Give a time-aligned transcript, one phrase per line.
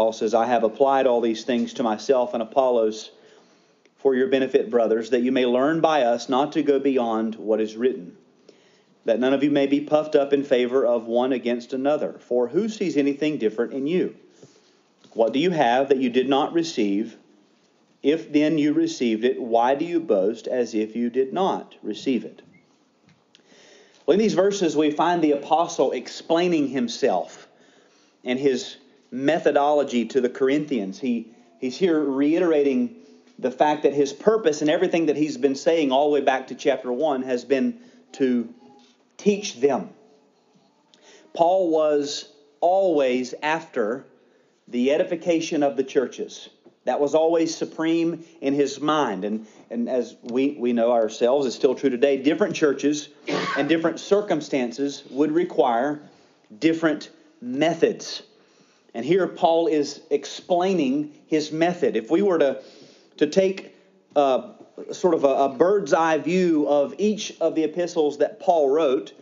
[0.00, 3.10] Paul says, I have applied all these things to myself and Apollos
[3.98, 7.60] for your benefit, brothers, that you may learn by us not to go beyond what
[7.60, 8.16] is written,
[9.04, 12.18] that none of you may be puffed up in favor of one against another.
[12.18, 14.16] For who sees anything different in you?
[15.12, 17.18] What do you have that you did not receive?
[18.02, 22.24] If then you received it, why do you boast as if you did not receive
[22.24, 22.40] it?
[24.06, 27.46] Well, in these verses, we find the apostle explaining himself
[28.24, 28.78] and his
[29.10, 30.98] methodology to the Corinthians.
[30.98, 32.96] He, he's here reiterating
[33.38, 36.48] the fact that his purpose and everything that he's been saying all the way back
[36.48, 37.78] to chapter 1 has been
[38.12, 38.52] to
[39.16, 39.90] teach them.
[41.32, 42.28] Paul was
[42.60, 44.04] always after
[44.68, 46.48] the edification of the churches.
[46.84, 49.24] That was always supreme in his mind.
[49.24, 53.08] And, and as we, we know ourselves, it's still true today, different churches
[53.56, 56.00] and different circumstances would require
[56.58, 58.22] different methods.
[58.94, 61.96] And here Paul is explaining his method.
[61.96, 62.62] If we were to
[63.18, 63.76] to take
[64.16, 64.52] uh,
[64.92, 69.12] sort of a, a bird's eye view of each of the epistles that Paul wrote,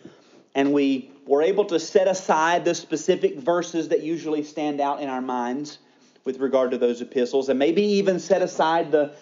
[0.55, 5.09] and we were able to set aside the specific verses that usually stand out in
[5.09, 5.79] our minds
[6.25, 9.13] with regard to those epistles, and maybe even set aside the,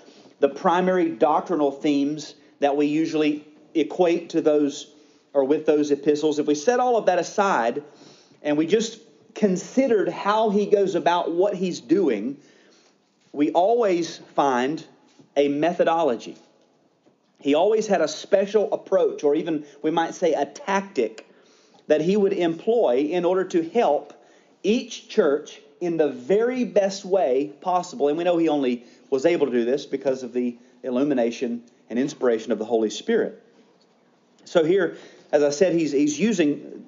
[0.41, 4.93] the primary doctrinal themes that we usually equate to those
[5.33, 6.39] or with those epistles.
[6.39, 7.83] If we set all of that aside
[8.43, 8.99] and we just
[9.37, 12.39] considered how he goes about what he's doing,
[13.33, 14.85] we always find
[15.37, 16.37] a methodology.
[17.41, 21.29] He always had a special approach, or even we might say a tactic,
[21.87, 24.15] that he would employ in order to help
[24.63, 28.09] each church in the very best way possible.
[28.09, 31.99] And we know he only was able to do this because of the illumination and
[31.99, 33.43] inspiration of the Holy Spirit.
[34.47, 34.97] So here,
[35.31, 36.86] as I said, he's, he's using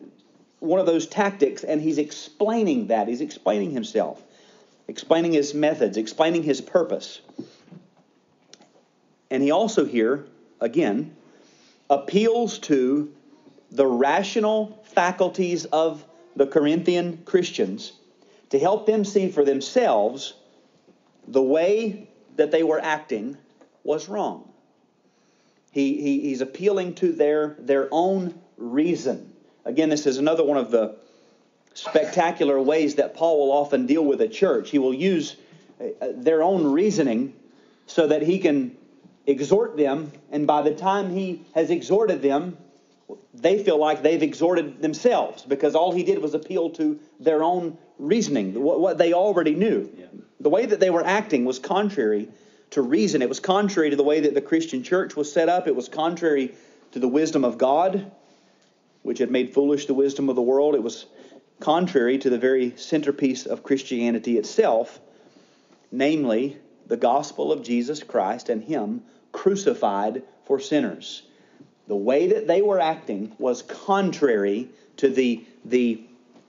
[0.60, 3.08] one of those tactics and he's explaining that.
[3.08, 4.22] He's explaining himself
[4.88, 7.20] explaining his methods, explaining his purpose.
[9.30, 10.24] And he also here,
[10.60, 11.14] again,
[11.90, 13.12] appeals to
[13.70, 16.02] the rational faculties of
[16.34, 17.92] the Corinthian Christians
[18.48, 20.32] to help them see for themselves
[21.26, 23.36] the way that they were acting
[23.84, 24.50] was wrong.
[25.70, 29.34] He, he, he's appealing to their, their own reason.
[29.64, 30.96] Again, this is another one of the
[31.74, 34.70] spectacular ways that Paul will often deal with a church.
[34.70, 35.36] He will use
[35.80, 37.34] uh, their own reasoning
[37.86, 38.76] so that he can
[39.26, 42.56] exhort them, and by the time he has exhorted them,
[43.34, 47.78] they feel like they've exhorted themselves because all he did was appeal to their own
[47.98, 49.90] reasoning, what, what they already knew.
[49.96, 50.06] Yeah.
[50.40, 52.28] The way that they were acting was contrary
[52.70, 53.22] to reason.
[53.22, 55.66] It was contrary to the way that the Christian church was set up.
[55.66, 56.54] It was contrary
[56.92, 58.10] to the wisdom of God,
[59.08, 60.74] which had made foolish the wisdom of the world.
[60.74, 61.06] It was
[61.60, 65.00] contrary to the very centerpiece of Christianity itself,
[65.90, 66.58] namely
[66.88, 69.02] the gospel of Jesus Christ and Him
[69.32, 71.22] crucified for sinners.
[71.86, 76.02] The way that they were acting was contrary to the, the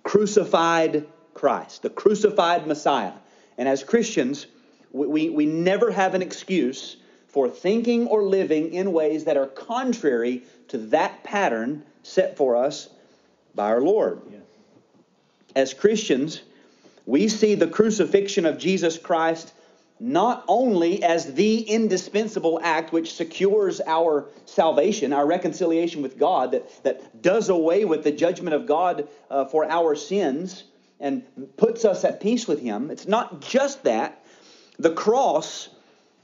[0.03, 3.13] crucified Christ, the crucified Messiah.
[3.57, 4.47] And as Christians,
[4.91, 6.97] we, we, we never have an excuse
[7.29, 12.89] for thinking or living in ways that are contrary to that pattern set for us
[13.55, 14.21] by our Lord.
[14.31, 14.39] Yeah
[15.55, 16.41] as Christians,
[17.05, 19.53] we see the crucifixion of Jesus Christ
[20.01, 26.83] not only as the indispensable act which secures our salvation, our reconciliation with God, that,
[26.83, 30.63] that does away with the judgment of God uh, for our sins
[31.01, 31.23] and
[31.57, 32.91] puts us at peace with Him.
[32.91, 34.23] It's not just that.
[34.77, 35.67] The cross,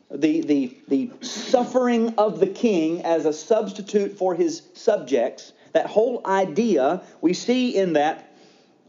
[0.10, 6.22] the, the, the suffering of the king as a substitute for his subjects, that whole
[6.26, 8.32] idea, we see in that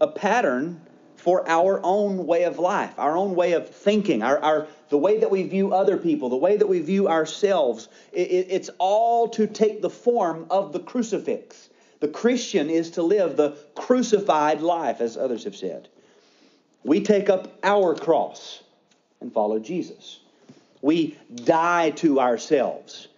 [0.00, 0.80] a pattern
[1.16, 5.18] for our own way of life, our own way of thinking, our, our the way
[5.18, 7.88] that we view other people, the way that we view ourselves.
[8.12, 11.70] It, it, it's all to take the form of the crucifix.
[11.98, 15.88] The Christian is to live the crucified life, as others have said.
[16.84, 18.62] We take up our cross
[19.20, 20.20] and follow Jesus.
[20.82, 23.08] We die to ourselves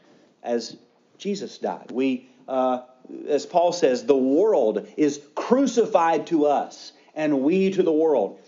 [0.43, 0.79] as
[1.19, 1.91] Jesus died.
[1.91, 2.81] We uh,
[3.29, 8.41] as Paul says, the world is crucified to us and we to the world.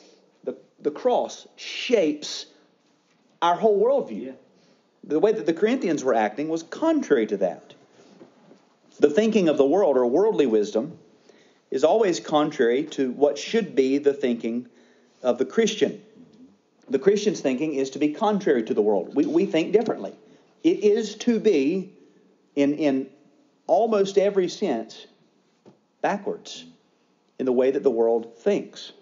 [0.44, 2.46] The, the cross shapes
[3.42, 4.26] our whole worldview.
[4.26, 4.32] Yeah.
[5.04, 7.74] The way that the Corinthians were acting was contrary to that.
[8.98, 10.98] The thinking of the world or worldly wisdom
[11.70, 14.68] is always contrary to what should be the thinking
[15.22, 16.02] of the Christian.
[16.88, 19.14] The Christian's thinking is to be contrary to the world.
[19.14, 20.12] We, we think differently.
[20.62, 21.92] It is to be,
[22.56, 23.08] in, in
[23.70, 25.06] almost every sense
[26.02, 26.64] backwards
[27.38, 28.92] in the way that the world thinks.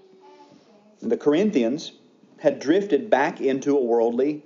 [1.00, 1.92] And the Corinthians
[2.38, 4.44] had drifted back into a worldly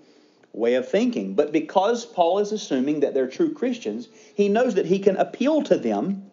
[0.52, 1.34] way of thinking.
[1.34, 5.62] But because Paul is assuming that they're true Christians, he knows that he can appeal
[5.62, 6.30] to them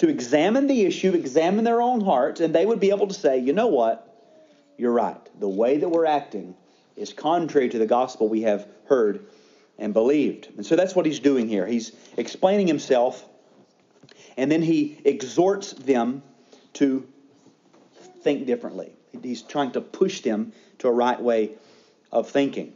[0.00, 3.38] to examine the issue, examine their own hearts, and they would be able to say,
[3.38, 4.06] you know what?
[4.76, 5.40] You're right.
[5.40, 6.54] The way that we're acting
[6.94, 9.24] is contrary to the gospel we have heard
[9.78, 10.48] and believed.
[10.58, 11.66] And so that's what he's doing here.
[11.66, 13.24] He's explaining himself,
[14.40, 16.22] and then he exhorts them
[16.72, 17.06] to
[18.22, 18.90] think differently.
[19.22, 21.50] He's trying to push them to a right way
[22.10, 22.72] of thinking.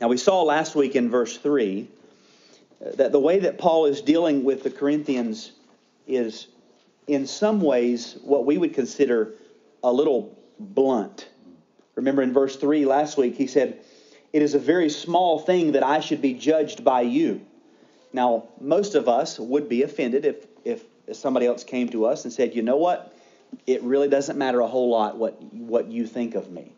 [0.00, 1.86] Now, we saw last week in verse 3
[2.84, 5.52] uh, that the way that Paul is dealing with the Corinthians
[6.08, 6.48] is,
[7.06, 9.34] in some ways, what we would consider
[9.84, 11.28] a little blunt.
[11.94, 13.78] Remember in verse 3 last week, he said,
[14.32, 17.42] It is a very small thing that I should be judged by you.
[18.12, 20.48] Now, most of us would be offended if
[21.12, 23.14] somebody else came to us and said, You know what?
[23.66, 26.72] It really doesn't matter a whole lot what, what you think of me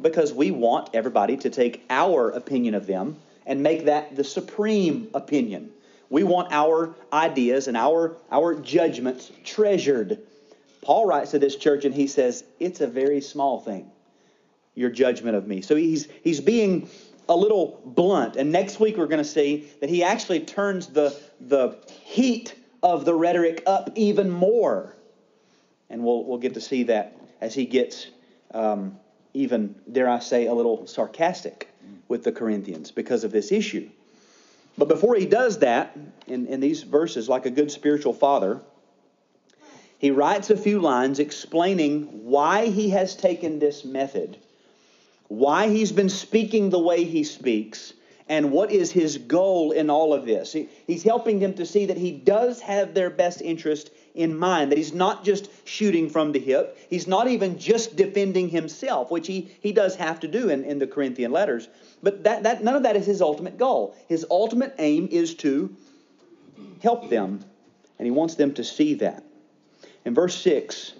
[0.00, 3.16] because we want everybody to take our opinion of them
[3.46, 5.70] and make that the supreme opinion.
[6.08, 10.18] We want our ideas and our, our judgments treasured.
[10.82, 13.90] Paul writes to this church and he says, It's a very small thing,
[14.74, 15.62] your judgment of me.
[15.62, 16.88] So he's, he's being
[17.28, 18.36] a little blunt.
[18.36, 23.04] And next week we're going to see that he actually turns the, the heat of
[23.04, 24.94] the rhetoric up even more.
[25.88, 28.08] And we'll, we'll get to see that as he gets
[28.52, 28.98] um,
[29.34, 31.68] even, dare I say, a little sarcastic
[32.08, 33.88] with the Corinthians because of this issue.
[34.78, 35.96] But before he does that,
[36.26, 38.60] in, in these verses, like a good spiritual father,
[39.98, 44.38] he writes a few lines explaining why he has taken this method,
[45.28, 47.92] why he's been speaking the way he speaks,
[48.30, 50.52] and what is his goal in all of this.
[50.52, 54.70] He, he's helping them to see that he does have their best interest in mind,
[54.70, 56.78] that he's not just shooting from the hip.
[56.88, 60.78] He's not even just defending himself, which he, he does have to do in, in
[60.78, 61.68] the Corinthian letters.
[62.04, 63.96] But that, that, none of that is his ultimate goal.
[64.08, 65.74] His ultimate aim is to
[66.84, 67.44] help them,
[67.98, 69.24] and he wants them to see that.
[70.04, 70.92] In verse 6,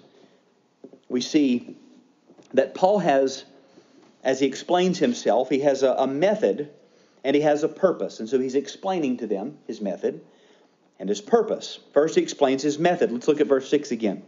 [1.07, 1.77] we see
[2.53, 3.45] that Paul has,
[4.21, 6.69] as he explains himself, he has a, a method
[7.23, 8.19] and he has a purpose.
[8.19, 10.21] And so he's explaining to them his method
[10.99, 11.79] and his purpose.
[11.93, 13.11] First, he explains his method.
[13.11, 14.23] Let's look at verse 6 again.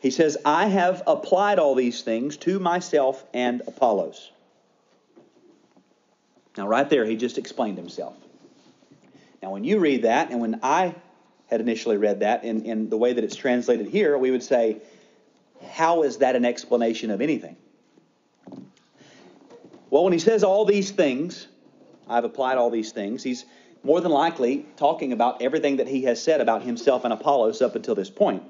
[0.00, 4.30] He says, I have applied all these things to myself and Apollos.
[6.56, 8.14] Now, right there, he just explained himself.
[9.42, 10.94] Now, when you read that, and when I
[11.46, 14.78] had initially read that in, in the way that it's translated here, we would say,
[15.70, 17.56] How is that an explanation of anything?
[19.90, 21.46] Well, when he says all these things,
[22.08, 23.44] I've applied all these things, he's
[23.82, 27.76] more than likely talking about everything that he has said about himself and Apollos up
[27.76, 28.42] until this point.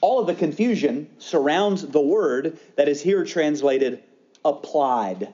[0.00, 4.02] All of the confusion surrounds the word that is here translated
[4.44, 5.32] applied,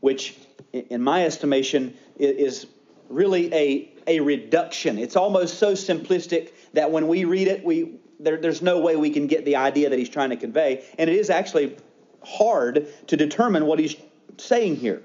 [0.00, 0.36] which,
[0.72, 2.66] in my estimation, is
[3.08, 4.98] really a, a reduction.
[4.98, 9.10] It's almost so simplistic that when we read it, we, there, there's no way we
[9.10, 10.84] can get the idea that he's trying to convey.
[10.98, 11.76] And it is actually
[12.22, 13.96] hard to determine what he's
[14.36, 15.02] saying here.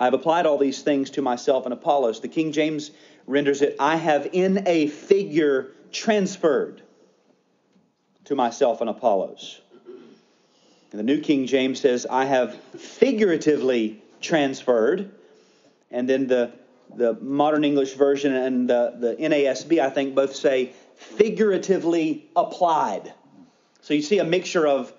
[0.00, 2.20] I've applied all these things to myself and Apollos.
[2.20, 2.90] The King James
[3.26, 6.82] renders it, I have in a figure transferred
[8.24, 9.60] to myself and Apollos.
[10.90, 15.10] And the New King James says, I have figuratively transferred.
[15.90, 16.52] And then the,
[16.96, 23.12] the modern English version and the, the NASB, I think, both say figuratively applied.
[23.82, 24.92] So you see a mixture of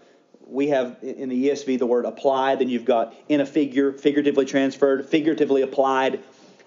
[0.52, 4.46] we have in the ESV the word apply, then you've got in a figure, figuratively
[4.46, 6.20] transferred, figuratively applied.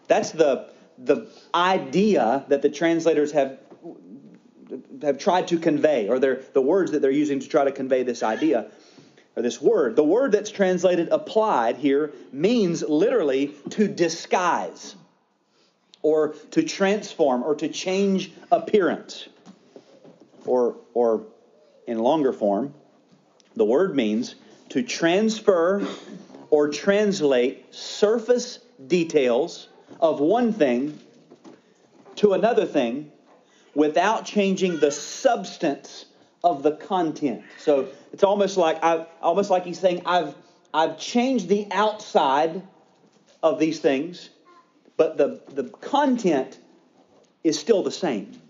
[0.08, 3.58] That's the, the idea that the translators have,
[5.02, 8.22] have tried to convey, or the words that they're using to try to convey this
[8.22, 8.70] idea,
[9.36, 9.96] or this word.
[9.96, 14.96] The word that's translated applied here means literally to disguise,
[16.00, 19.28] or to transform, or to change appearance,
[20.46, 21.26] or, or
[21.86, 22.72] in longer form,
[23.56, 24.34] the word means
[24.70, 25.86] to transfer
[26.50, 29.68] or translate surface details
[30.00, 30.98] of one thing
[32.16, 33.10] to another thing
[33.74, 36.06] without changing the substance
[36.42, 37.42] of the content.
[37.58, 40.34] So it's almost like I almost like he's saying I've
[40.72, 42.62] I've changed the outside
[43.42, 44.30] of these things,
[44.96, 46.58] but the, the content
[47.44, 48.40] is still the same.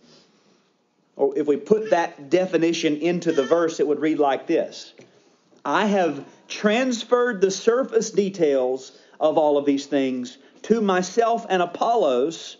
[1.16, 4.92] Or if we put that definition into the verse, it would read like this
[5.64, 12.56] I have transferred the surface details of all of these things to myself and Apollos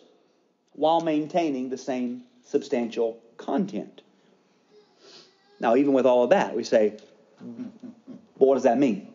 [0.73, 4.03] while maintaining the same substantial content.
[5.61, 6.97] Now, even with all of that, we say,
[7.41, 9.09] Well, what does that mean?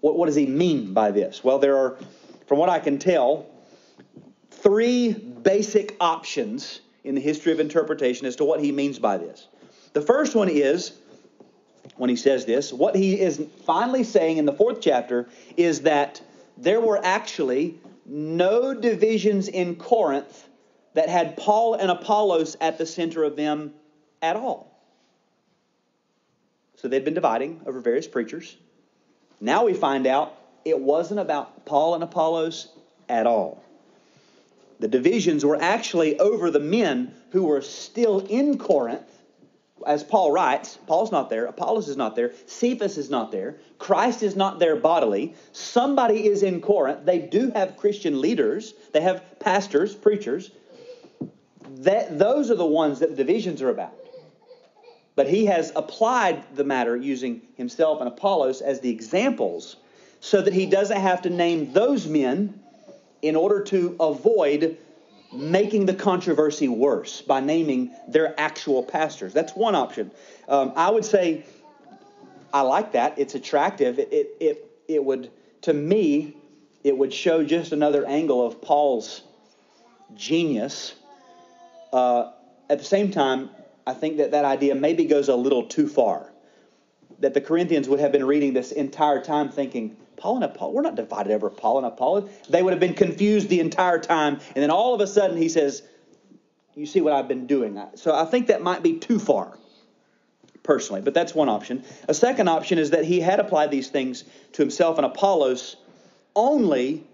[0.00, 1.44] What, what does he mean by this?
[1.44, 1.98] Well, there are,
[2.46, 3.46] from what I can tell,
[4.50, 9.48] three basic options in the history of interpretation as to what he means by this.
[9.92, 10.92] The first one is,
[11.96, 16.20] when he says this, what he is finally saying in the fourth chapter is that
[16.56, 20.48] there were actually no divisions in Corinth
[20.94, 23.72] that had Paul and Apollos at the center of them
[24.20, 24.70] at all.
[26.76, 28.56] So they'd been dividing over various preachers.
[29.40, 32.68] Now we find out it wasn't about Paul and Apollos
[33.08, 33.62] at all.
[34.80, 39.06] The divisions were actually over the men who were still in Corinth.
[39.86, 44.22] As Paul writes, Paul's not there, Apollos is not there, Cephas is not there, Christ
[44.22, 45.34] is not there bodily.
[45.52, 47.04] Somebody is in Corinth.
[47.04, 50.50] They do have Christian leaders, they have pastors, preachers.
[51.68, 53.94] That, those are the ones that the divisions are about.
[55.14, 59.76] But he has applied the matter using himself and Apollos as the examples
[60.20, 62.59] so that he doesn't have to name those men
[63.22, 64.78] in order to avoid
[65.32, 69.32] making the controversy worse by naming their actual pastors.
[69.32, 70.10] That's one option.
[70.48, 71.44] Um, I would say
[72.52, 73.18] I like that.
[73.18, 73.98] It's attractive.
[73.98, 75.30] It, it, it, it would,
[75.62, 76.36] to me,
[76.82, 79.22] it would show just another angle of Paul's
[80.16, 80.94] genius.
[81.92, 82.32] Uh,
[82.68, 83.50] at the same time,
[83.86, 86.32] I think that that idea maybe goes a little too far.
[87.20, 90.82] That the Corinthians would have been reading this entire time thinking, Paul and Apollos, we're
[90.82, 92.30] not divided over Paul and Apollos.
[92.48, 94.34] They would have been confused the entire time.
[94.54, 95.82] And then all of a sudden he says,
[96.74, 97.80] You see what I've been doing.
[97.96, 99.58] So I think that might be too far,
[100.62, 101.84] personally, but that's one option.
[102.06, 105.76] A second option is that he had applied these things to himself and Apollos
[106.36, 107.04] only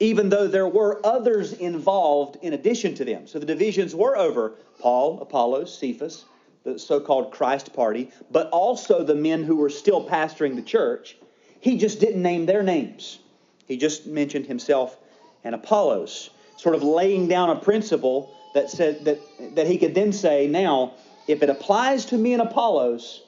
[0.00, 3.26] even though there were others involved in addition to them.
[3.26, 6.24] So the divisions were over Paul, Apollos, Cephas,
[6.64, 11.16] the so called Christ party, but also the men who were still pastoring the church.
[11.60, 13.18] He just didn't name their names.
[13.66, 14.96] He just mentioned himself
[15.44, 19.20] and Apollos, sort of laying down a principle that said that,
[19.54, 20.94] that he could then say, now,
[21.28, 23.22] if it applies to me and Apollos,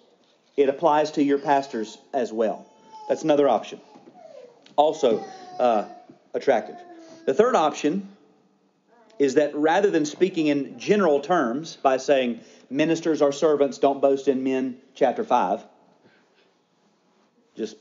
[0.57, 2.67] it applies to your pastors as well.
[3.09, 3.81] That's another option.
[4.77, 5.25] Also,
[5.59, 5.87] uh,
[6.35, 6.77] attractive.
[7.27, 8.09] The third option
[9.19, 14.29] is that rather than speaking in general terms by saying ministers are servants, don't boast
[14.29, 15.63] in men, chapter 5,
[17.57, 17.77] just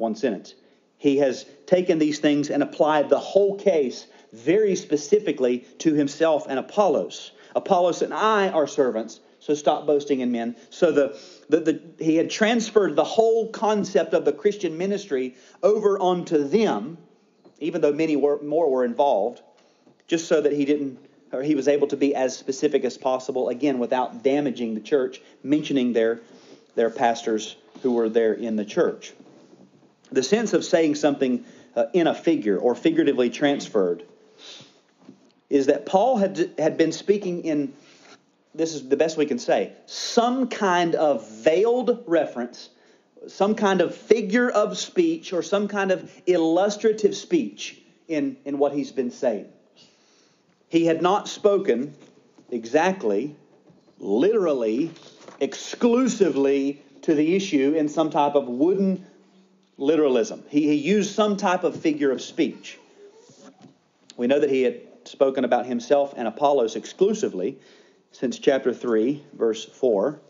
[0.00, 0.54] one sentence,
[0.96, 6.58] he has taken these things and applied the whole case very specifically to himself and
[6.58, 7.32] Apollos.
[7.54, 10.56] Apollos and I are servants, so stop boasting in men.
[10.70, 15.98] So the, the, the, he had transferred the whole concept of the Christian ministry over
[15.98, 16.98] onto them
[17.60, 19.42] even though many were, more were involved,
[20.06, 20.98] just so that he didn't
[21.30, 25.20] or he was able to be as specific as possible, again, without damaging the church,
[25.42, 26.20] mentioning their,
[26.74, 29.12] their pastors who were there in the church.
[30.10, 31.44] The sense of saying something
[31.76, 34.04] uh, in a figure or figuratively transferred
[35.50, 37.72] is that Paul had, had been speaking in,
[38.54, 42.70] this is the best we can say, some kind of veiled reference
[43.26, 48.72] some kind of figure of speech or some kind of illustrative speech in, in what
[48.72, 49.46] he's been saying.
[50.68, 51.94] He had not spoken
[52.50, 53.34] exactly,
[53.98, 54.92] literally,
[55.40, 59.06] exclusively to the issue in some type of wooden
[59.78, 60.42] literalism.
[60.48, 62.78] He, he used some type of figure of speech.
[64.16, 67.58] We know that he had spoken about himself and Apollos exclusively
[68.12, 70.20] since chapter 3, verse 4.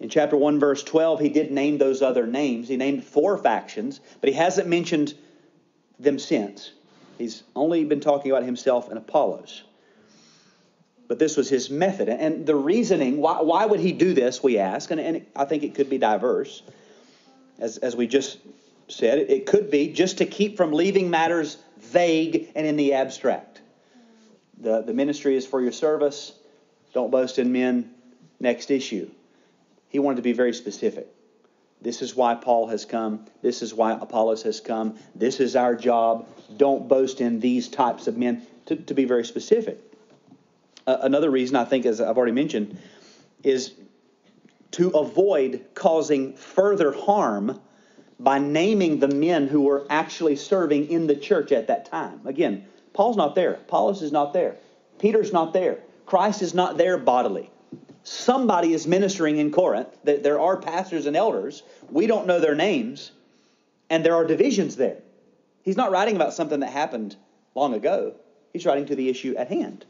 [0.00, 2.68] In chapter 1, verse 12, he did name those other names.
[2.68, 5.14] He named four factions, but he hasn't mentioned
[5.98, 6.72] them since.
[7.18, 9.64] He's only been talking about himself and Apollos.
[11.08, 12.08] But this was his method.
[12.08, 15.62] And the reasoning, why, why would he do this, we ask, and, and I think
[15.62, 16.62] it could be diverse.
[17.58, 18.38] As, as we just
[18.88, 23.60] said, it could be just to keep from leaving matters vague and in the abstract.
[24.60, 26.32] The, the ministry is for your service.
[26.94, 27.94] Don't boast in men.
[28.40, 29.10] Next issue.
[29.88, 31.08] He wanted to be very specific.
[31.80, 33.26] This is why Paul has come.
[33.42, 34.98] This is why Apollos has come.
[35.14, 36.26] This is our job.
[36.56, 39.78] Don't boast in these types of men, to, to be very specific.
[40.86, 42.78] Uh, another reason, I think, as I've already mentioned,
[43.44, 43.72] is
[44.72, 47.60] to avoid causing further harm
[48.20, 52.20] by naming the men who were actually serving in the church at that time.
[52.26, 53.54] Again, Paul's not there.
[53.54, 54.56] Apollos is not there.
[54.98, 55.78] Peter's not there.
[56.06, 57.50] Christ is not there bodily
[58.08, 59.88] somebody is ministering in Corinth.
[60.02, 61.62] There are pastors and elders.
[61.90, 63.12] We don't know their names,
[63.90, 64.98] and there are divisions there.
[65.62, 67.16] He's not writing about something that happened
[67.54, 68.14] long ago,
[68.52, 69.84] he's writing to the issue at hand.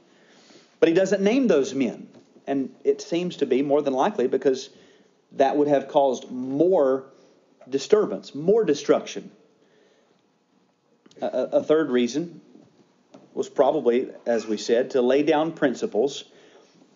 [0.81, 2.09] But he doesn't name those men,
[2.49, 4.71] and it seems to be more than likely because
[5.33, 7.05] that would have caused more
[7.69, 9.31] disturbance, more destruction.
[11.21, 12.41] A, a third reason
[13.35, 16.25] was probably, as we said, to lay down principles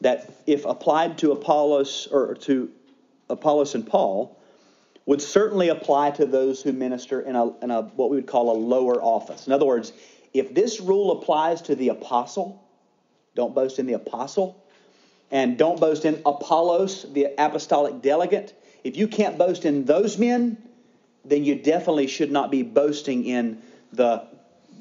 [0.01, 2.71] that, if applied to Apollos or to
[3.29, 4.39] Apollos and Paul,
[5.05, 8.51] would certainly apply to those who minister in a, in a what we would call
[8.51, 9.47] a lower office.
[9.47, 9.93] In other words,
[10.33, 12.67] if this rule applies to the apostle,
[13.35, 14.62] don't boast in the apostle,
[15.33, 18.55] and don't boast in Apollos, the apostolic delegate.
[18.85, 20.59] If you can't boast in those men,
[21.25, 23.63] then you definitely should not be boasting in
[23.93, 24.27] the,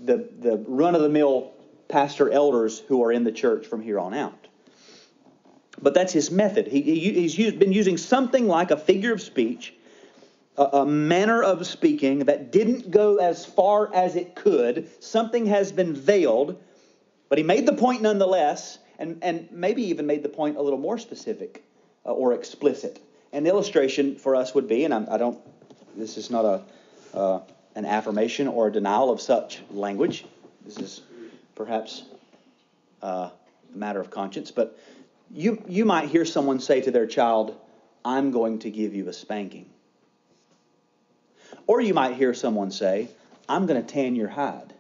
[0.04, 1.54] the, the run of the mill
[1.88, 4.48] pastor elders who are in the church from here on out.
[5.82, 6.68] But that's his method.
[6.68, 9.74] He, he, he's used, been using something like a figure of speech,
[10.58, 14.90] a, a manner of speaking that didn't go as far as it could.
[15.02, 16.62] Something has been veiled,
[17.30, 20.80] but he made the point nonetheless, and, and maybe even made the point a little
[20.80, 21.64] more specific
[22.06, 23.02] uh, or explicit.
[23.34, 25.38] An illustration for us would be, and I'm, I do not
[25.98, 26.64] this is not a,
[27.18, 27.40] uh,
[27.76, 30.26] an affirmation or a denial of such language.
[30.66, 31.02] This is
[31.56, 32.04] perhaps
[33.02, 33.30] uh,
[33.74, 34.80] a matter of conscience, but
[35.30, 37.58] you, you might hear someone say to their child,
[38.04, 39.70] I'm going to give you a spanking.
[41.68, 43.10] Or you might hear someone say,
[43.48, 44.74] I'm going to tan your hide.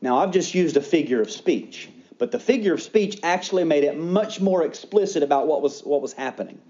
[0.00, 3.84] Now, I've just used a figure of speech, but the figure of speech actually made
[3.84, 6.60] it much more explicit about what was, what was happening.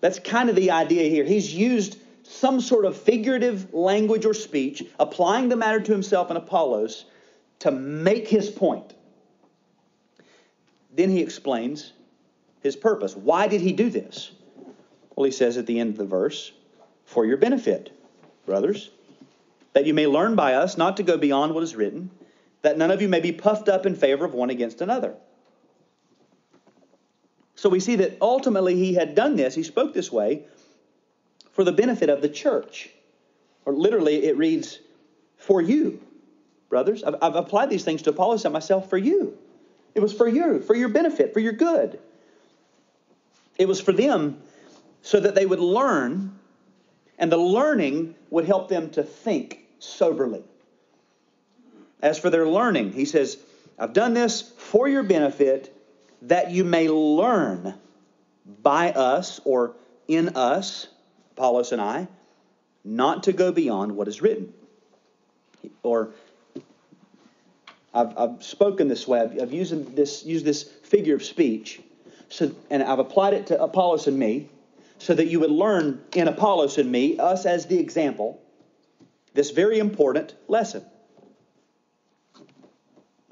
[0.00, 1.24] That's kind of the idea here.
[1.24, 6.38] He's used some sort of figurative language or speech, applying the matter to himself and
[6.38, 7.04] Apollos
[7.60, 8.94] to make his point.
[10.94, 11.92] Then he explains
[12.60, 13.16] his purpose.
[13.16, 14.32] Why did he do this?
[15.14, 16.52] Well, he says at the end of the verse,
[17.04, 17.90] for your benefit,
[18.46, 18.90] brothers,
[19.72, 22.10] that you may learn by us not to go beyond what is written,
[22.62, 25.14] that none of you may be puffed up in favor of one against another.
[27.54, 30.44] So we see that ultimately he had done this, he spoke this way
[31.52, 32.90] for the benefit of the church.
[33.64, 34.80] Or literally, it reads,
[35.36, 36.00] for you,
[36.68, 37.04] brothers.
[37.04, 39.36] I've, I've applied these things to Apollos and myself for you.
[39.94, 41.98] It was for you, for your benefit, for your good.
[43.58, 44.42] It was for them
[45.02, 46.36] so that they would learn,
[47.18, 50.42] and the learning would help them to think soberly.
[52.02, 53.38] As for their learning, he says,
[53.78, 55.74] I've done this for your benefit
[56.22, 57.74] that you may learn
[58.62, 59.76] by us or
[60.08, 60.88] in us
[61.36, 62.08] Apollos and I,
[62.84, 64.52] not to go beyond what is written.
[65.82, 66.10] Or
[67.94, 69.20] I've, I've spoken this way.
[69.20, 71.80] I've, I've used this used this figure of speech,
[72.28, 74.48] so and I've applied it to Apollos and me,
[74.98, 78.40] so that you would learn in Apollos and me, us as the example,
[79.34, 80.84] this very important lesson.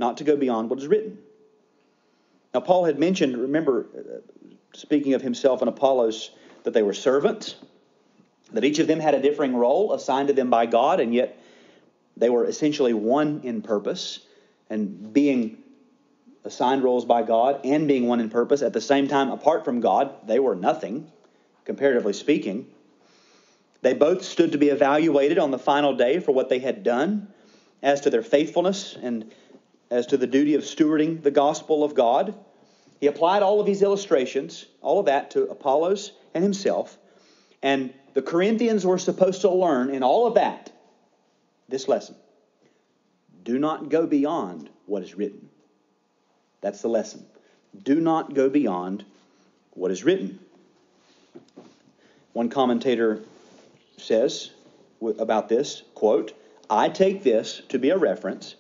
[0.00, 1.18] Not to go beyond what is written.
[2.54, 6.30] Now, Paul had mentioned, remember, uh, speaking of himself and Apollos,
[6.64, 7.54] that they were servants
[8.52, 11.38] that each of them had a differing role assigned to them by God, and yet
[12.16, 14.20] they were essentially one in purpose
[14.70, 15.58] and being
[16.44, 19.80] assigned roles by God and being one in purpose at the same time, apart from
[19.80, 21.12] God, they were nothing,
[21.66, 22.66] comparatively speaking.
[23.82, 27.28] They both stood to be evaluated on the final day for what they had done
[27.82, 29.30] as to their faithfulness and
[29.90, 32.35] as to the duty of stewarding the gospel of God.
[33.00, 36.96] He applied all of these illustrations, all of that to Apollos and himself,
[37.62, 40.72] and the Corinthians were supposed to learn in all of that
[41.68, 42.14] this lesson.
[43.44, 45.48] Do not go beyond what is written.
[46.61, 47.24] That's the lesson.
[47.83, 49.05] Do not go beyond
[49.72, 50.38] what is written.
[52.33, 53.22] One commentator
[53.96, 54.50] says
[55.18, 56.33] about this, quote,
[56.68, 58.55] I take this to be a reference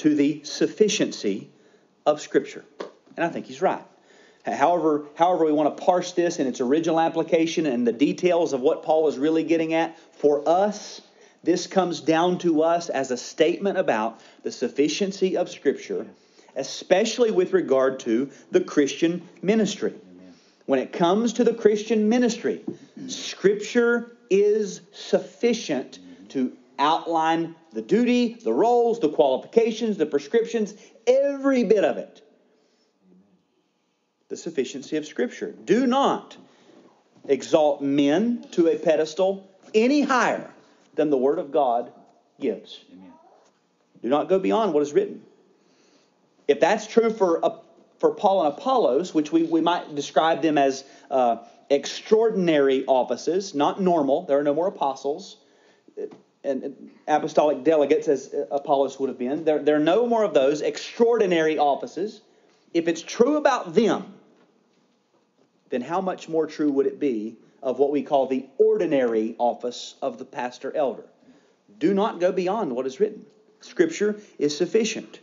[0.00, 1.50] to the sufficiency
[2.06, 2.64] of Scripture.
[3.16, 3.84] And I think he's right.
[4.46, 8.62] However, however we want to parse this in its original application and the details of
[8.62, 11.02] what Paul is really getting at, for us,
[11.42, 16.06] this comes down to us as a statement about the sufficiency of Scripture,
[16.56, 19.92] especially with regard to the Christian ministry.
[20.64, 22.64] When it comes to the Christian ministry,
[23.08, 25.98] Scripture is sufficient
[26.30, 30.74] to outline the duty, the roles, the qualifications, the prescriptions,
[31.06, 32.22] every bit of it
[34.30, 35.52] the sufficiency of Scripture.
[35.64, 36.36] Do not
[37.28, 40.48] exalt men to a pedestal any higher
[40.94, 41.92] than the Word of God
[42.40, 42.80] gives.
[42.92, 43.12] Amen.
[44.02, 45.22] Do not go beyond what is written.
[46.48, 47.58] If that's true for, uh,
[47.98, 51.38] for Paul and Apollos, which we, we might describe them as uh,
[51.68, 55.36] extraordinary offices, not normal, there are no more apostles
[56.42, 59.44] and apostolic delegates, as Apollos would have been.
[59.44, 62.22] There, there are no more of those extraordinary offices.
[62.72, 64.14] If it's true about them,
[65.70, 69.94] then how much more true would it be of what we call the ordinary office
[70.00, 71.04] of the pastor elder.
[71.78, 73.24] Do not go beyond what is written.
[73.60, 75.20] Scripture is sufficient.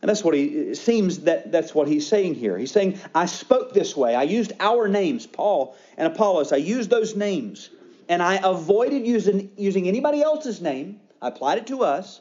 [0.00, 2.58] And that's what he seems that that's what he's saying here.
[2.58, 4.16] He's saying, I spoke this way.
[4.16, 6.52] I used our names, Paul and Apollos.
[6.52, 7.70] I used those names.
[8.12, 11.00] And I avoided using, using anybody else's name.
[11.22, 12.20] I applied it to us.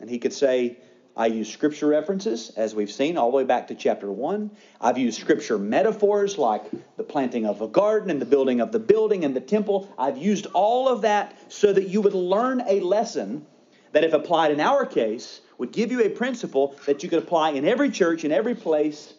[0.00, 0.78] And he could say,
[1.14, 4.50] I use scripture references, as we've seen, all the way back to chapter 1.
[4.80, 6.62] I've used scripture metaphors like
[6.96, 9.92] the planting of a garden and the building of the building and the temple.
[9.98, 13.44] I've used all of that so that you would learn a lesson
[13.92, 17.50] that, if applied in our case, would give you a principle that you could apply
[17.50, 19.12] in every church, in every place,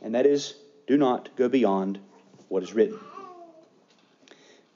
[0.00, 0.54] and that is
[0.86, 1.98] do not go beyond
[2.46, 3.00] what is written.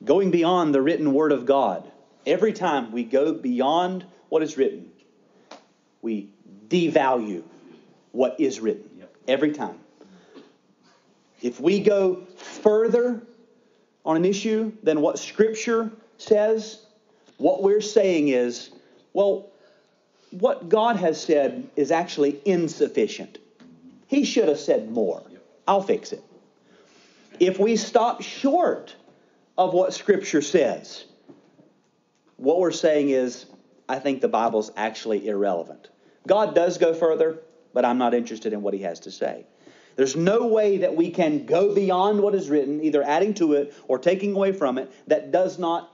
[0.04, 1.90] Going beyond the written word of God.
[2.26, 4.90] Every time we go beyond what is written,
[6.02, 6.28] we
[6.68, 7.42] devalue
[8.12, 9.04] what is written.
[9.26, 9.78] Every time.
[11.40, 13.22] If we go further
[14.04, 16.84] on an issue than what Scripture says,
[17.38, 18.70] what we're saying is,
[19.12, 19.50] well,
[20.30, 23.38] what God has said is actually insufficient.
[24.08, 25.22] He should have said more.
[25.66, 26.22] I'll fix it.
[27.40, 28.94] If we stop short
[29.56, 31.04] of what Scripture says,
[32.36, 33.46] what we're saying is,
[33.88, 35.88] I think the Bible's actually irrelevant.
[36.26, 37.38] God does go further,
[37.72, 39.46] but I'm not interested in what He has to say.
[39.96, 43.74] There's no way that we can go beyond what is written, either adding to it
[43.86, 45.92] or taking away from it, that does not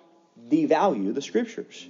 [0.48, 1.86] devalue the Scriptures.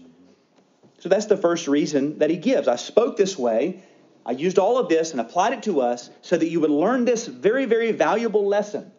[0.98, 2.68] So that's the first reason that he gives.
[2.68, 3.82] I spoke this way.
[4.26, 7.06] I used all of this and applied it to us so that you would learn
[7.06, 8.92] this very, very valuable lesson.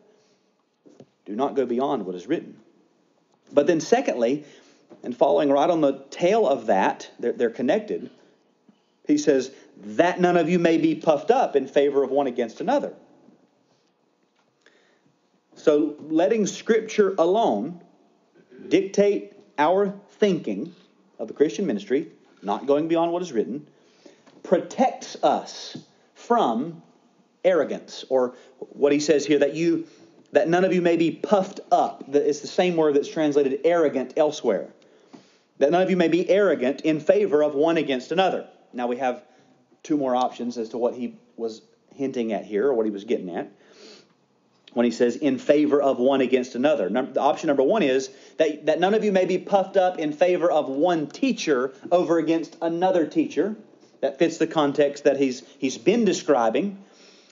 [1.26, 2.58] Do not go beyond what is written.
[3.52, 4.46] But then, secondly,
[5.04, 8.10] and following right on the tail of that, they're, they're connected.
[9.08, 9.52] He says,
[9.84, 12.94] that none of you may be puffed up in favor of one against another.
[15.56, 17.82] So, letting Scripture alone
[18.70, 20.74] dictate our thinking
[21.20, 22.08] of the Christian ministry,
[22.42, 23.68] not going beyond what is written,
[24.44, 25.78] protects us
[26.16, 26.82] from
[27.44, 29.88] arrogance, or what he says here, that you
[30.32, 32.04] that none of you may be puffed up.
[32.14, 34.68] It's the same word that's translated arrogant elsewhere.
[35.60, 38.48] That none of you may be arrogant in favor of one against another.
[38.74, 39.24] Now we have
[39.84, 41.62] two more options as to what he was
[41.96, 43.52] hinting at here, or what he was getting at
[44.74, 46.90] when he says in favor of one against another.
[46.90, 50.14] Number, option number one is that, that none of you may be puffed up in
[50.14, 53.56] favor of one teacher over against another teacher.
[54.00, 56.84] That fits the context that he's, he's been describing.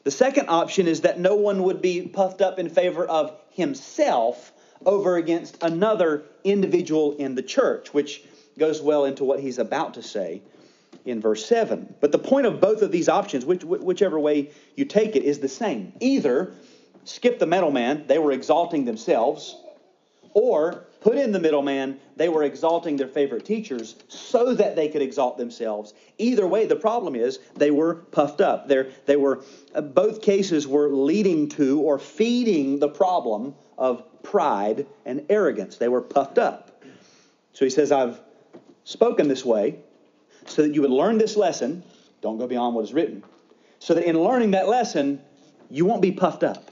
[0.03, 4.53] The second option is that no one would be puffed up in favor of himself
[4.85, 8.23] over against another individual in the church, which
[8.57, 10.41] goes well into what he's about to say
[11.05, 11.95] in verse 7.
[11.99, 15.39] But the point of both of these options, which, whichever way you take it, is
[15.39, 15.93] the same.
[15.99, 16.53] Either
[17.03, 19.55] skip the middleman, they were exalting themselves,
[20.33, 25.01] or put in the middleman, they were exalting their favorite teachers so that they could
[25.01, 25.93] exalt themselves.
[26.17, 28.67] Either way, the problem is they were puffed up.
[28.67, 34.85] They're, they were, uh, both cases were leading to or feeding the problem of pride
[35.05, 35.77] and arrogance.
[35.77, 36.83] They were puffed up.
[37.53, 38.19] So he says, I've
[38.83, 39.79] spoken this way
[40.45, 41.83] so that you would learn this lesson.
[42.21, 43.23] Don't go beyond what is written.
[43.79, 45.21] So that in learning that lesson,
[45.69, 46.71] you won't be puffed up.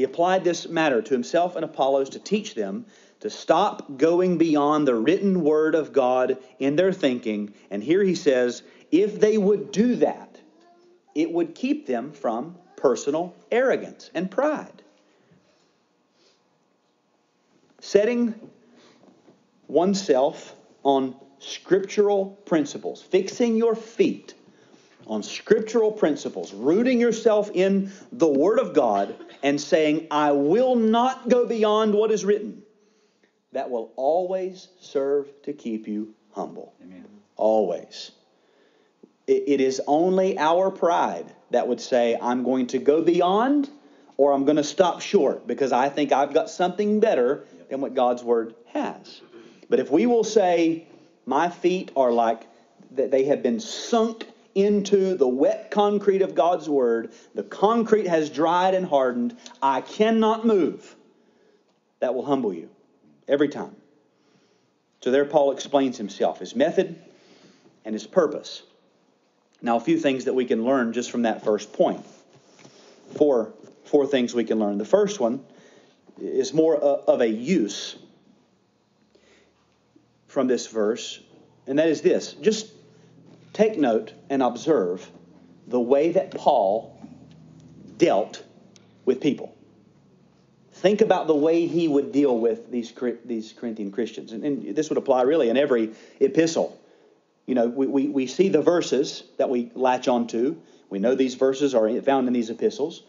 [0.00, 2.86] He applied this matter to himself and Apollos to teach them
[3.20, 7.52] to stop going beyond the written word of God in their thinking.
[7.70, 10.40] And here he says, if they would do that,
[11.14, 14.82] it would keep them from personal arrogance and pride.
[17.80, 18.34] Setting
[19.68, 24.32] oneself on scriptural principles, fixing your feet
[25.06, 31.28] on scriptural principles, rooting yourself in the Word of God, and saying, I will not
[31.28, 32.62] go beyond what is written,
[33.52, 36.74] that will always serve to keep you humble.
[36.82, 37.04] Amen.
[37.36, 38.12] Always.
[39.26, 43.68] It, it is only our pride that would say, I'm going to go beyond
[44.16, 47.94] or I'm going to stop short because I think I've got something better than what
[47.94, 49.22] God's Word has.
[49.68, 50.86] But if we will say,
[51.24, 52.46] My feet are like
[52.92, 54.26] that they have been sunk
[54.62, 57.12] into the wet concrete of God's Word.
[57.34, 59.36] The concrete has dried and hardened.
[59.62, 60.96] I cannot move.
[62.00, 62.70] That will humble you
[63.28, 63.76] every time.
[65.02, 67.00] So there, Paul explains himself, his method,
[67.84, 68.62] and his purpose.
[69.62, 72.04] Now, a few things that we can learn just from that first point.
[73.16, 73.52] Four,
[73.84, 74.78] four things we can learn.
[74.78, 75.44] The first one
[76.20, 77.96] is more of a use
[80.28, 81.20] from this verse,
[81.66, 82.70] and that is this just
[83.52, 85.08] take note and observe
[85.66, 86.96] the way that Paul
[87.96, 88.42] dealt
[89.04, 89.54] with people.
[90.72, 92.92] think about the way he would deal with these,
[93.24, 94.32] these Corinthian Christians.
[94.32, 96.80] And, and this would apply really in every epistle.
[97.46, 100.56] You know, we, we, we see the verses that we latch onto.
[100.88, 103.02] We know these verses are found in these epistles.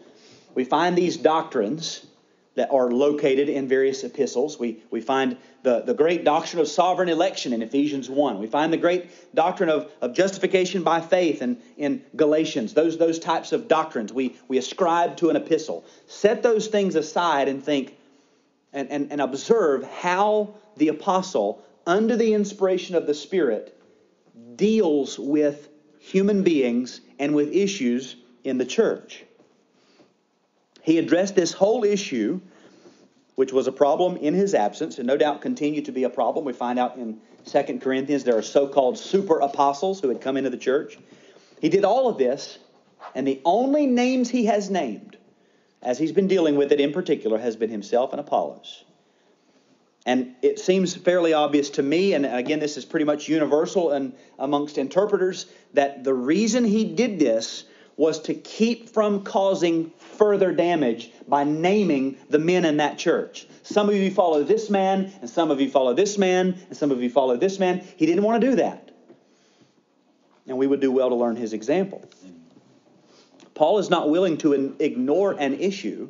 [0.53, 2.05] We find these doctrines
[2.55, 4.59] that are located in various epistles.
[4.59, 8.39] We, we find the, the great doctrine of sovereign election in Ephesians 1.
[8.39, 12.73] We find the great doctrine of, of justification by faith in, in Galatians.
[12.73, 15.85] Those, those types of doctrines we, we ascribe to an epistle.
[16.07, 17.95] Set those things aside and think
[18.73, 23.77] and, and, and observe how the apostle, under the inspiration of the Spirit,
[24.55, 29.23] deals with human beings and with issues in the church.
[30.81, 32.41] He addressed this whole issue,
[33.35, 36.45] which was a problem in his absence, and no doubt continued to be a problem.
[36.45, 40.37] We find out in 2 Corinthians there are so called super apostles who had come
[40.37, 40.97] into the church.
[41.59, 42.57] He did all of this,
[43.15, 45.17] and the only names he has named,
[45.81, 48.83] as he's been dealing with it in particular, has been himself and Apollos.
[50.05, 54.13] And it seems fairly obvious to me, and again, this is pretty much universal and
[54.39, 57.65] amongst interpreters, that the reason he did this
[58.01, 63.45] was to keep from causing further damage by naming the men in that church.
[63.61, 66.89] Some of you follow this man, and some of you follow this man, and some
[66.89, 67.85] of you follow this man.
[67.97, 68.89] He didn't want to do that.
[70.47, 72.03] And we would do well to learn his example.
[73.53, 76.09] Paul is not willing to ignore an issue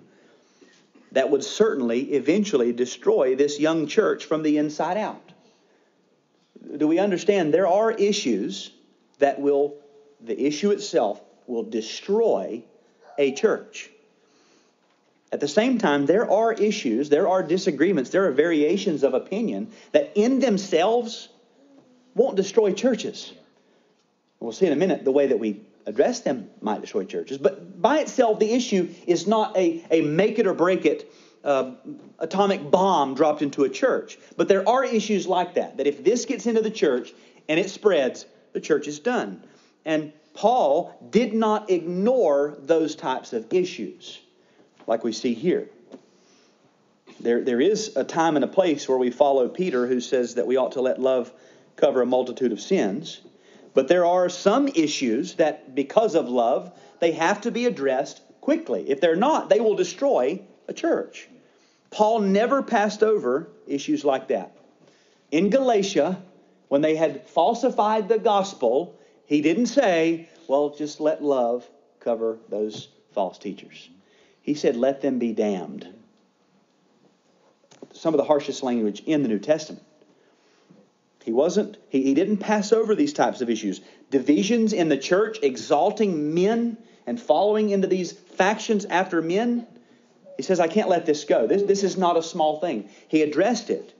[1.12, 5.34] that would certainly eventually destroy this young church from the inside out.
[6.77, 7.54] Do we understand?
[7.54, 8.71] There are issues
[9.19, 9.75] that will,
[10.21, 12.63] the issue itself will destroy
[13.17, 13.89] a church.
[15.32, 19.71] At the same time, there are issues, there are disagreements, there are variations of opinion
[19.93, 21.30] that in themselves
[22.15, 23.32] won't destroy churches.
[24.39, 27.38] We'll see in a minute the way that we address them might destroy churches.
[27.38, 31.12] But by itself, the issue is not a, a make it or break it
[31.43, 31.71] uh,
[32.19, 34.17] atomic bomb dropped into a church.
[34.38, 37.13] But there are issues like that, that if this gets into the church
[37.47, 39.43] and it spreads, the church is done.
[39.86, 44.20] And Paul did not ignore those types of issues,
[44.88, 45.70] like we see here.
[47.20, 50.48] There, there is a time and a place where we follow Peter, who says that
[50.48, 51.32] we ought to let love
[51.76, 53.22] cover a multitude of sins.
[53.74, 58.89] But there are some issues that, because of love, they have to be addressed quickly.
[58.89, 61.28] If they're not, they will destroy a church.
[61.91, 64.56] Paul never passed over issues like that.
[65.30, 66.22] In Galatia,
[66.70, 68.96] when they had falsified the gospel,
[69.32, 71.65] he didn't say, well, just let love
[72.02, 73.89] cover those false teachers.
[74.41, 75.88] He said, let them be damned.
[77.94, 79.86] Some of the harshest language in the New Testament.
[81.24, 83.80] He wasn't, he, he didn't pass over these types of issues.
[84.10, 86.76] Divisions in the church, exalting men
[87.08, 89.65] and following into these factions after men.
[90.36, 91.48] He says, I can't let this go.
[91.48, 92.89] This, this is not a small thing.
[93.08, 93.94] He addressed it.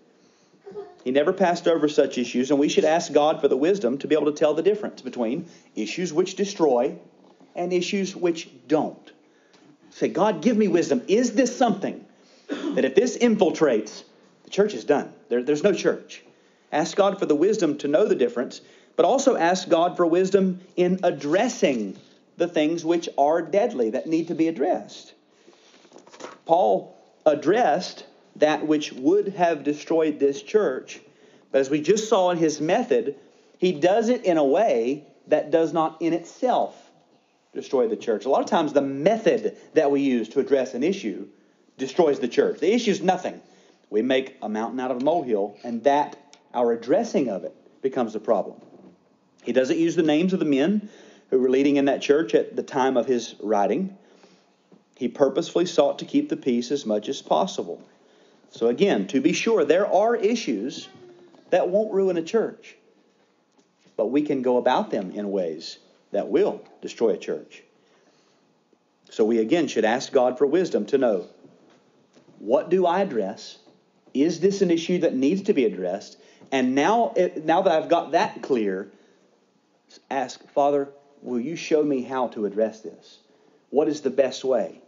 [1.04, 4.08] He never passed over such issues, and we should ask God for the wisdom to
[4.08, 6.96] be able to tell the difference between issues which destroy
[7.56, 9.12] and issues which don't.
[9.90, 11.02] Say, God, give me wisdom.
[11.08, 12.06] Is this something
[12.48, 14.04] that if this infiltrates,
[14.44, 15.12] the church is done?
[15.30, 16.24] There, there's no church.
[16.72, 18.62] Ask God for the wisdom to know the difference,
[18.96, 21.98] but also ask God for wisdom in addressing
[22.38, 25.14] the things which are deadly that need to be addressed.
[26.46, 28.06] Paul addressed
[28.38, 31.00] that which would have destroyed this church.
[31.52, 33.16] But as we just saw in his method,
[33.58, 36.76] he does it in a way that does not in itself
[37.54, 38.26] destroy the church.
[38.26, 41.28] A lot of times, the method that we use to address an issue
[41.78, 42.60] destroys the church.
[42.60, 43.42] The issue is nothing.
[43.90, 46.16] We make a mountain out of a molehill, and that,
[46.54, 48.62] our addressing of it, becomes the problem.
[49.44, 50.90] He doesn't use the names of the men
[51.30, 53.98] who were leading in that church at the time of his writing.
[54.96, 57.82] He purposefully sought to keep the peace as much as possible.
[58.52, 60.90] So, again, to be sure, there are issues
[61.50, 62.76] that won't ruin a church,
[63.96, 65.80] but we can go about them in ways
[66.12, 67.64] that will destroy a church.
[69.10, 71.28] So, we again should ask God for wisdom to know
[72.40, 73.58] what do I address?
[74.14, 76.18] Is this an issue that needs to be addressed?
[76.52, 78.92] And now, now that I've got that clear,
[80.10, 80.90] ask, Father,
[81.22, 83.20] will you show me how to address this?
[83.70, 84.82] What is the best way?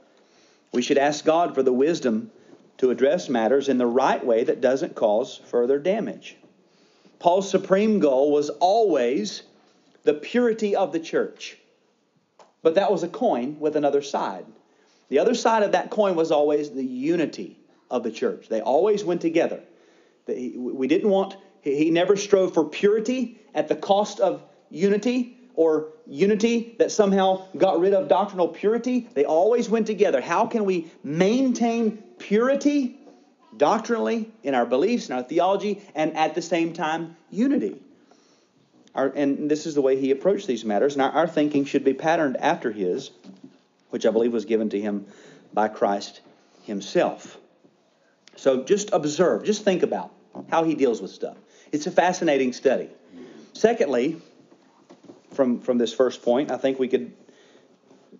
[0.73, 2.31] We should ask God for the wisdom
[2.83, 6.35] to address matters in the right way that doesn't cause further damage.
[7.17, 9.43] Paul's supreme goal was always
[10.03, 11.57] the purity of the church.
[12.61, 14.45] But that was a coin with another side.
[15.07, 17.57] The other side of that coin was always the unity
[17.89, 18.49] of the church.
[18.49, 19.61] They always went together.
[20.27, 25.32] We didn't want, he never strove for purity at the cost of unity.
[25.55, 29.07] Or unity that somehow got rid of doctrinal purity.
[29.13, 30.21] They always went together.
[30.21, 32.97] How can we maintain purity
[33.55, 37.79] doctrinally in our beliefs and our theology and at the same time unity?
[38.95, 40.93] Our, and this is the way he approached these matters.
[40.93, 43.11] And our, our thinking should be patterned after his,
[43.89, 45.05] which I believe was given to him
[45.53, 46.21] by Christ
[46.63, 47.37] himself.
[48.35, 50.11] So just observe, just think about
[50.49, 51.37] how he deals with stuff.
[51.71, 52.89] It's a fascinating study.
[53.53, 54.21] Secondly,
[55.33, 57.13] from, from this first point, I think we could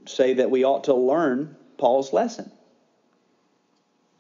[0.06, 2.52] say that we ought to learn Paul's lesson.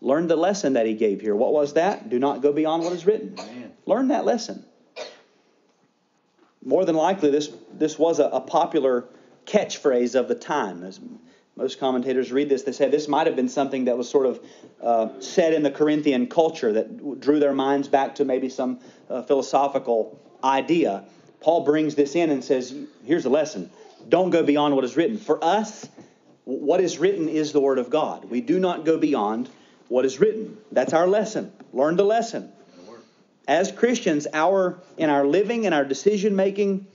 [0.01, 1.35] Learn the lesson that he gave here.
[1.35, 2.09] What was that?
[2.09, 3.37] Do not go beyond what is written.
[3.85, 4.65] Learn that lesson.
[6.63, 9.05] More than likely, this, this was a, a popular
[9.45, 10.83] catchphrase of the time.
[10.83, 10.99] As
[11.55, 14.39] most commentators read this, they say this might have been something that was sort of
[14.81, 18.79] uh, said in the Corinthian culture that drew their minds back to maybe some
[19.09, 21.05] uh, philosophical idea.
[21.43, 22.73] Paul brings this in and says,
[23.05, 23.69] here's the lesson.
[24.07, 25.17] Don't go beyond what is written.
[25.17, 25.87] For us,
[26.45, 28.25] what is written is the Word of God.
[28.25, 29.49] We do not go beyond
[29.89, 30.57] what is written.
[30.71, 31.51] That's our lesson.
[31.73, 32.51] Learn the lesson.
[33.45, 36.87] As Christians, our in our living and our decision making,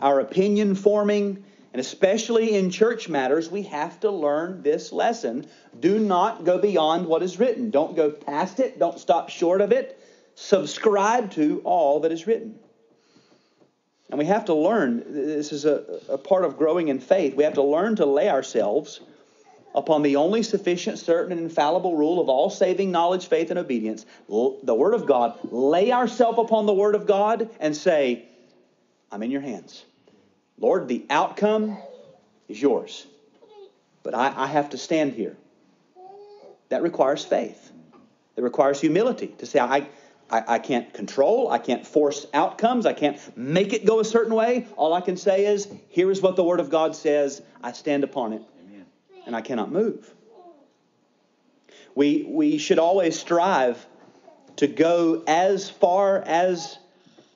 [0.00, 5.46] our opinion forming, and especially in church matters, we have to learn this lesson.
[5.80, 7.70] Do not go beyond what is written.
[7.70, 8.78] Don't go past it.
[8.78, 10.00] Don't stop short of it.
[10.36, 12.60] Subscribe to all that is written.
[14.10, 17.44] And we have to learn, this is a, a part of growing in faith, we
[17.44, 19.00] have to learn to lay ourselves
[19.74, 24.06] upon the only sufficient, certain, and infallible rule of all saving knowledge, faith, and obedience,
[24.28, 25.38] the Word of God.
[25.52, 28.24] Lay ourselves upon the Word of God and say,
[29.12, 29.84] I'm in your hands.
[30.58, 31.76] Lord, the outcome
[32.48, 33.06] is yours.
[34.02, 35.36] But I, I have to stand here.
[36.70, 37.70] That requires faith.
[38.36, 39.86] It requires humility to say, I,
[40.30, 41.50] I, I, can't control.
[41.50, 42.84] I can't force outcomes.
[42.86, 44.66] I can't make it go a certain way.
[44.76, 47.40] All I can say is, here is what the Word of God says.
[47.62, 48.86] I stand upon it, Amen.
[49.26, 50.12] and I cannot move.
[51.94, 53.84] We, we should always strive
[54.56, 56.78] to go as far as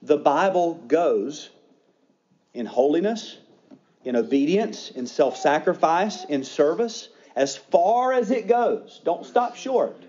[0.03, 1.49] the Bible goes
[2.53, 3.39] in holiness,
[4.05, 9.01] in obedience, in self sacrifice, in service, as far as it goes.
[9.05, 10.03] Don't stop short.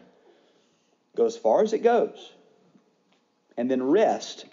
[1.15, 2.33] Go as far as it goes
[3.57, 4.45] and then rest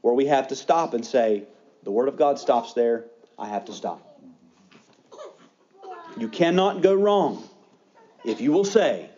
[0.00, 1.44] where we have to stop and say,
[1.82, 3.04] the Word of God stops there,
[3.38, 4.04] I have to stop.
[6.16, 7.48] You cannot go wrong
[8.24, 9.10] if you will say,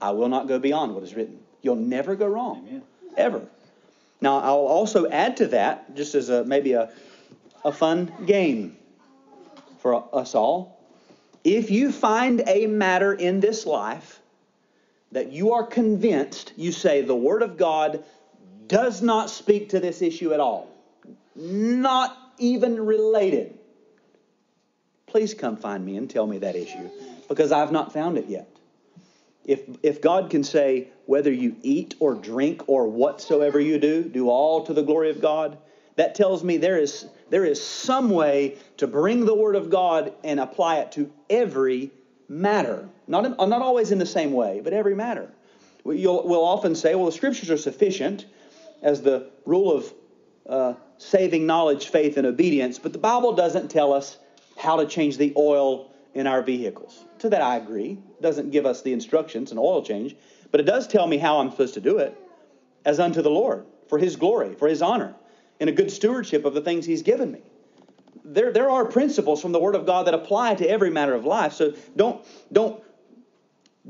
[0.00, 1.38] I will not go beyond what is written.
[1.62, 2.82] You'll never go wrong, Amen.
[3.16, 3.46] ever.
[4.20, 6.90] Now, I'll also add to that, just as a, maybe a,
[7.64, 8.76] a fun game
[9.78, 10.78] for us all.
[11.42, 14.20] If you find a matter in this life
[15.12, 18.04] that you are convinced, you say, the Word of God
[18.66, 20.68] does not speak to this issue at all,
[21.34, 23.58] not even related,
[25.06, 26.88] please come find me and tell me that issue
[27.28, 28.48] because I've not found it yet.
[29.44, 34.30] If, if God can say, whether you eat or drink or whatsoever you do, do
[34.30, 35.58] all to the glory of God,
[35.96, 40.12] that tells me there is, there is some way to bring the Word of God
[40.24, 41.90] and apply it to every
[42.28, 42.88] matter.
[43.06, 45.30] Not, in, not always in the same way, but every matter.
[45.84, 48.24] You'll, we'll often say, well, the Scriptures are sufficient
[48.84, 49.92] as the rule of
[50.48, 54.18] uh, saving knowledge, faith, and obedience, but the Bible doesn't tell us
[54.56, 57.04] how to change the oil in our vehicles.
[57.20, 57.92] To that I agree.
[57.92, 60.14] It doesn't give us the instructions, an oil change,
[60.52, 62.16] but it does tell me how I'm supposed to do it
[62.84, 65.14] as unto the Lord, for His glory, for His honor,
[65.58, 67.40] in a good stewardship of the things He's given me.
[68.22, 71.24] There, there are principles from the Word of God that apply to every matter of
[71.24, 71.54] life.
[71.54, 72.82] So don't, don't,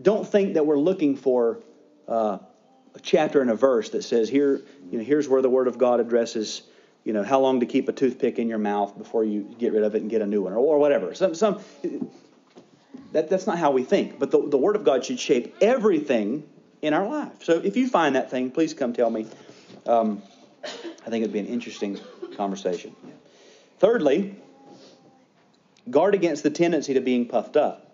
[0.00, 1.60] don't think that we're looking for
[2.08, 2.38] uh,
[2.94, 5.78] a chapter and a verse that says here, you know, here's where the Word of
[5.78, 6.62] God addresses,
[7.04, 9.82] you know, how long to keep a toothpick in your mouth before you get rid
[9.82, 11.14] of it and get a new one, or, or whatever.
[11.14, 11.60] Some, some,
[13.12, 14.18] that, that's not how we think.
[14.18, 16.44] But the, the Word of God should shape everything
[16.82, 17.42] in our life.
[17.42, 19.26] So if you find that thing, please come tell me.
[19.86, 20.22] Um,
[20.64, 21.98] I think it'd be an interesting
[22.36, 22.94] conversation.
[23.78, 24.36] Thirdly,
[25.90, 27.90] guard against the tendency to being puffed up.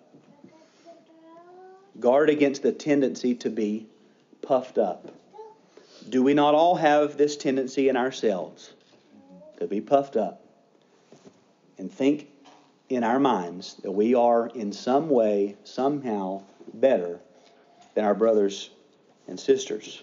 [1.98, 3.86] Guard against the tendency to be
[4.42, 5.14] puffed up.
[6.08, 8.72] Do we not all have this tendency in ourselves
[9.58, 10.42] to be puffed up
[11.78, 12.28] and think
[12.88, 16.42] in our minds that we are in some way, somehow
[16.74, 17.20] better
[17.94, 18.70] than our brothers
[19.28, 20.02] and sisters?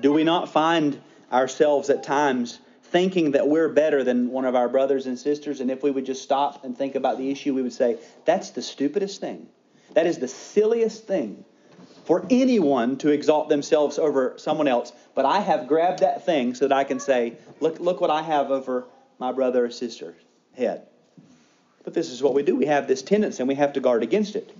[0.00, 1.00] Do we not find
[1.32, 5.60] ourselves at times thinking that we're better than one of our brothers and sisters?
[5.60, 8.50] And if we would just stop and think about the issue, we would say, that's
[8.50, 9.48] the stupidest thing.
[9.94, 11.44] That is the silliest thing
[12.08, 16.66] for anyone to exalt themselves over someone else, but I have grabbed that thing so
[16.66, 18.86] that I can say, look, look what I have over
[19.18, 20.14] my brother or sister
[20.56, 20.86] head.
[21.84, 22.56] But this is what we do.
[22.56, 24.50] We have this tendency and we have to guard against it.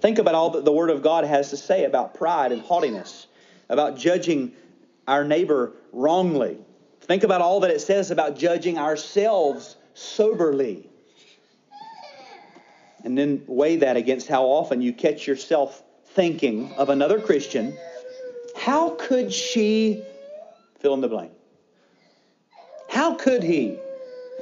[0.00, 3.28] Think about all that the Word of God has to say about pride and haughtiness,
[3.68, 4.50] about judging
[5.06, 6.58] our neighbor wrongly.
[7.02, 10.88] Think about all that it says about judging ourselves soberly.
[13.04, 15.84] And then weigh that against how often you catch yourself
[16.14, 17.76] thinking of another Christian.
[18.56, 20.02] How could she
[20.80, 21.32] fill in the blank?
[22.88, 23.78] How could he?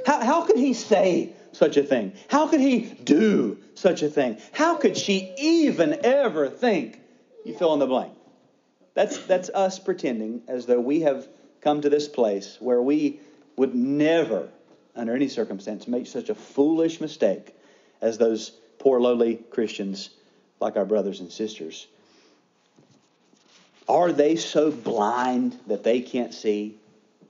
[0.05, 2.13] How, how could he say such a thing?
[2.27, 4.37] How could he do such a thing?
[4.51, 6.99] How could she even ever think?
[7.45, 8.13] You fill in the blank.
[8.93, 11.27] That's, that's us pretending as though we have
[11.61, 13.19] come to this place where we
[13.55, 14.49] would never,
[14.95, 17.55] under any circumstance, make such a foolish mistake
[18.01, 18.49] as those
[18.79, 20.09] poor, lowly Christians
[20.59, 21.87] like our brothers and sisters.
[23.87, 26.75] Are they so blind that they can't see?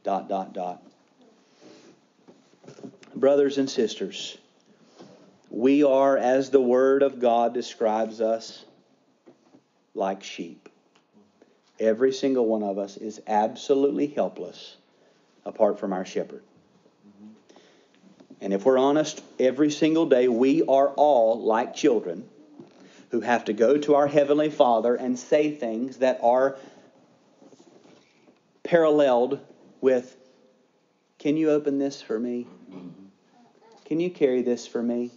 [0.03, 0.81] Dot, dot, dot
[3.19, 4.37] brothers and sisters,
[5.49, 8.63] we are, as the Word of God describes us,
[9.93, 10.69] like sheep.
[11.79, 14.75] Every single one of us is absolutely helpless
[15.45, 16.43] apart from our shepherd.
[18.41, 22.25] And if we're honest, every single day we are all like children
[23.11, 26.57] who have to go to our Heavenly Father and say things that are
[28.63, 29.39] paralleled
[29.81, 30.15] with,
[31.17, 32.47] Can you open this for me?
[33.85, 35.11] Can you carry this for me?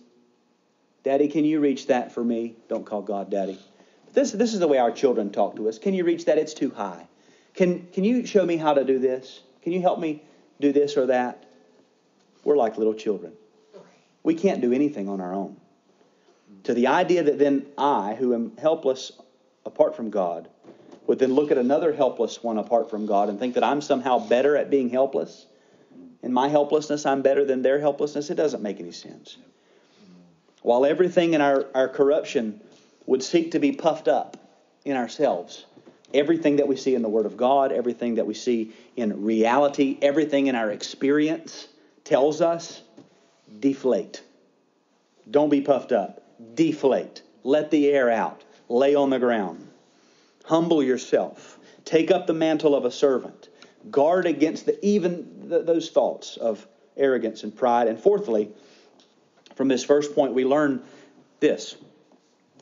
[1.05, 2.55] Daddy, can you reach that for me?
[2.68, 3.59] Don't call God Daddy.
[4.07, 5.78] But This, this is the way our children talk to us.
[5.78, 6.38] Can you reach that?
[6.38, 7.07] It's too high.
[7.55, 9.40] Can, can you show me how to do this?
[9.62, 10.22] Can you help me
[10.61, 11.45] do this or that?
[12.45, 13.32] We're like little children.
[14.22, 15.57] We can't do anything on our own.
[16.64, 19.12] To the idea that then I, who am helpless
[19.66, 20.48] apart from God,
[21.07, 24.18] would then look at another helpless one apart from God and think that I'm somehow
[24.18, 25.46] better at being helpless
[26.22, 28.30] in my helplessness, I'm better than their helplessness.
[28.30, 29.36] It doesn't make any sense.
[30.62, 32.61] While everything in our, our corruption
[33.07, 34.36] would seek to be puffed up
[34.84, 35.66] in ourselves,
[36.14, 39.98] everything that we see in the Word of God, everything that we see in reality,
[40.00, 41.66] everything in our experience
[42.05, 42.80] tells us
[43.59, 44.22] deflate.
[45.28, 46.22] Don't be puffed up.
[46.55, 47.22] Deflate.
[47.43, 48.43] Let the air out.
[48.68, 49.68] Lay on the ground.
[50.45, 51.59] Humble yourself.
[51.84, 53.49] Take up the mantle of a servant.
[53.90, 56.66] Guard against the, even those thoughts of
[56.97, 57.88] arrogance and pride.
[57.88, 58.51] And fourthly,
[59.57, 60.82] from this first point, we learn
[61.40, 61.76] this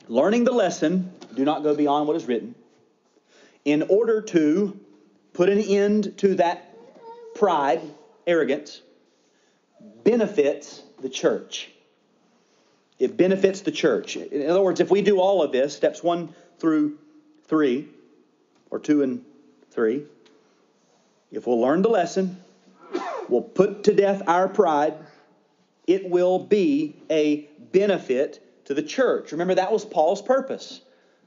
[0.07, 2.53] learning the lesson, do not go beyond what is written,
[3.63, 4.77] in order to
[5.33, 6.75] put an end to that
[7.35, 7.81] pride,
[8.27, 8.81] arrogance,
[10.03, 11.70] benefits the church.
[13.01, 14.15] It benefits the church.
[14.15, 16.99] In other words, if we do all of this, steps one through
[17.47, 17.89] three,
[18.69, 19.25] or two and
[19.71, 20.05] three,
[21.31, 22.37] if we'll learn the lesson,
[23.27, 24.93] we'll put to death our pride,
[25.87, 29.31] it will be a benefit to the church.
[29.31, 30.81] Remember, that was Paul's purpose.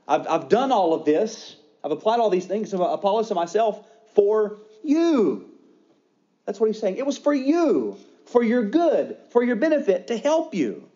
[0.06, 3.84] I've, I've done all of this, I've applied all these things to Apollos and myself
[4.14, 5.50] for you.
[6.46, 6.98] That's what he's saying.
[6.98, 7.96] It was for you,
[8.26, 10.88] for your good, for your benefit, to help you.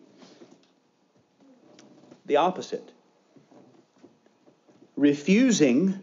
[2.29, 2.91] The opposite.
[4.95, 5.99] Refusing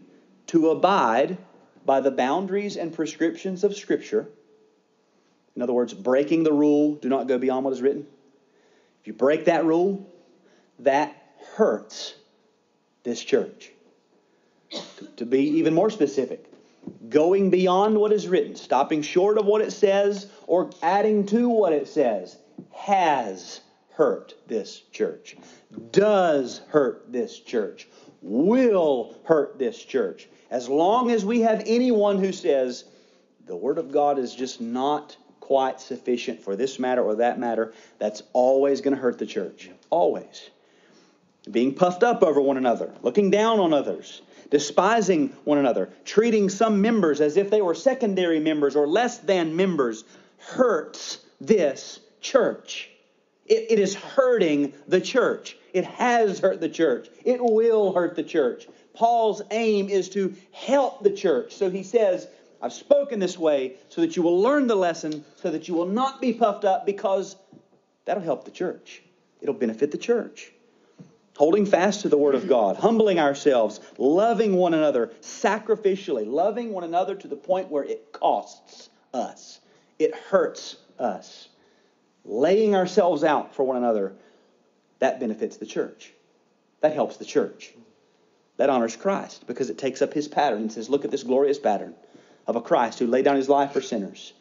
[0.47, 1.37] to abide
[1.85, 4.27] by the boundaries and prescriptions of Scripture.
[5.55, 8.05] In other words, breaking the rule, do not go beyond what is written.
[8.99, 10.05] If you break that rule,
[10.79, 11.15] that
[11.55, 12.13] hurts
[13.03, 13.71] this church.
[15.15, 16.51] To be even more specific,
[17.07, 21.71] going beyond what is written, stopping short of what it says, or adding to what
[21.71, 22.37] it says,
[22.73, 23.61] has
[23.97, 25.35] hurt this church,
[25.91, 27.87] does hurt this church,
[28.21, 30.29] will hurt this church.
[30.51, 32.85] As long as we have anyone who says
[33.47, 37.73] the Word of God is just not quite sufficient for this matter or that matter,
[37.97, 39.71] that's always going to hurt the church.
[39.89, 40.51] Always.
[41.49, 44.21] Being puffed up over one another, looking down on others,
[44.51, 49.55] despising one another, treating some members as if they were secondary members or less than
[49.55, 50.03] members,
[50.37, 52.91] hurts this church.
[53.47, 55.57] It, it is hurting the church.
[55.73, 57.07] It has hurt the church.
[57.25, 58.67] It will hurt the church.
[58.93, 61.53] Paul's aim is to help the church.
[61.53, 62.27] So he says,
[62.61, 65.85] I've spoken this way so that you will learn the lesson, so that you will
[65.85, 67.35] not be puffed up, because
[68.05, 69.03] that'll help the church.
[69.41, 70.51] It'll benefit the church.
[71.37, 76.83] Holding fast to the Word of God, humbling ourselves, loving one another sacrificially, loving one
[76.83, 79.59] another to the point where it costs us,
[79.99, 81.49] it hurts us.
[82.27, 84.13] Laying ourselves out for one another,
[84.99, 86.11] that benefits the church.
[86.81, 87.73] That helps the church.
[88.57, 91.57] That honors Christ because it takes up his pattern and says, Look at this glorious
[91.57, 91.95] pattern
[92.45, 94.33] of a Christ who laid down his life for sinners,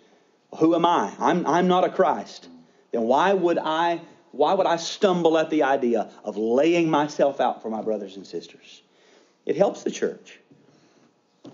[0.58, 1.12] Who am I?
[1.18, 2.48] I'm, I'm not a Christ.
[2.92, 4.00] Then why would I
[4.32, 8.26] why would I stumble at the idea of laying myself out for my brothers and
[8.26, 8.82] sisters?
[9.46, 10.38] It helps the church.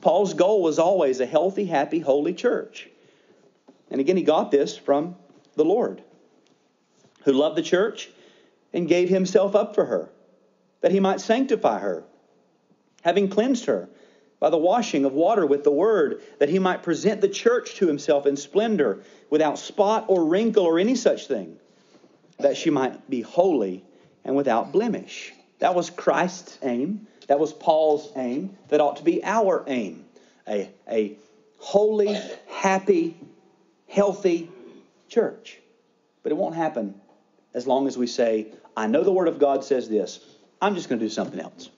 [0.01, 2.89] Paul's goal was always a healthy, happy, holy church.
[3.91, 5.15] And again, he got this from
[5.55, 6.03] the Lord,
[7.25, 8.11] who loved the church
[8.73, 10.11] and gave himself up for her,
[10.81, 12.05] that he might sanctify her,
[13.03, 13.89] having cleansed her
[14.41, 17.87] by the washing of water with the word, that he might present the church to
[17.87, 19.01] himself in splendor,
[19.31, 21.57] without spot or wrinkle or any such thing,
[22.39, 23.85] that she might be holy
[24.25, 25.33] and without blemish.
[25.61, 27.07] That was Christ's aim.
[27.29, 28.57] That was Paul's aim.
[28.69, 30.05] That ought to be our aim.
[30.49, 31.17] A, a
[31.59, 32.19] holy,
[32.49, 33.17] happy,
[33.89, 34.51] healthy
[35.09, 35.59] church.
[36.25, 37.01] But it won't happen
[37.55, 40.21] as long as we say, I know the Word of God says this.
[40.61, 41.71] I'm just going to do something else.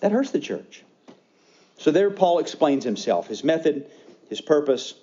[0.00, 0.82] That hurts the church.
[1.78, 3.90] So there, Paul explains himself, his method,
[4.28, 4.94] his purpose.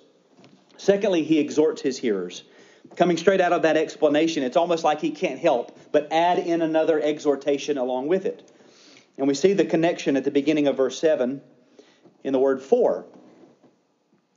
[0.76, 2.42] Secondly, he exhorts his hearers.
[2.96, 6.62] Coming straight out of that explanation, it's almost like he can't help but add in
[6.62, 8.50] another exhortation along with it.
[9.16, 11.40] And we see the connection at the beginning of verse 7
[12.24, 13.06] in the word for,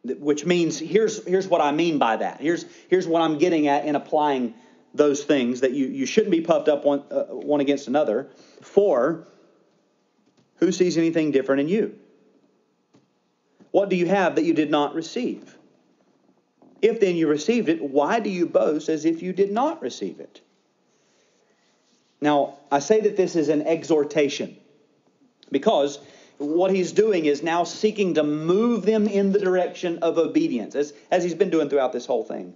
[0.03, 2.39] which means here's, here's what I mean by that.
[2.39, 4.53] Here's, here's what I'm getting at in applying
[4.97, 8.29] those things that you, you shouldn't be puffed up one, uh, one against another.
[8.61, 9.27] For
[10.57, 11.97] who sees anything different in you?
[13.71, 15.55] What do you have that you did not receive?
[16.81, 20.19] If then you received it, why do you boast as if you did not receive
[20.19, 20.41] it?
[22.21, 24.57] Now, I say that this is an exhortation
[25.51, 25.99] because
[26.37, 30.93] what he's doing is now seeking to move them in the direction of obedience, as,
[31.11, 32.53] as he's been doing throughout this whole thing.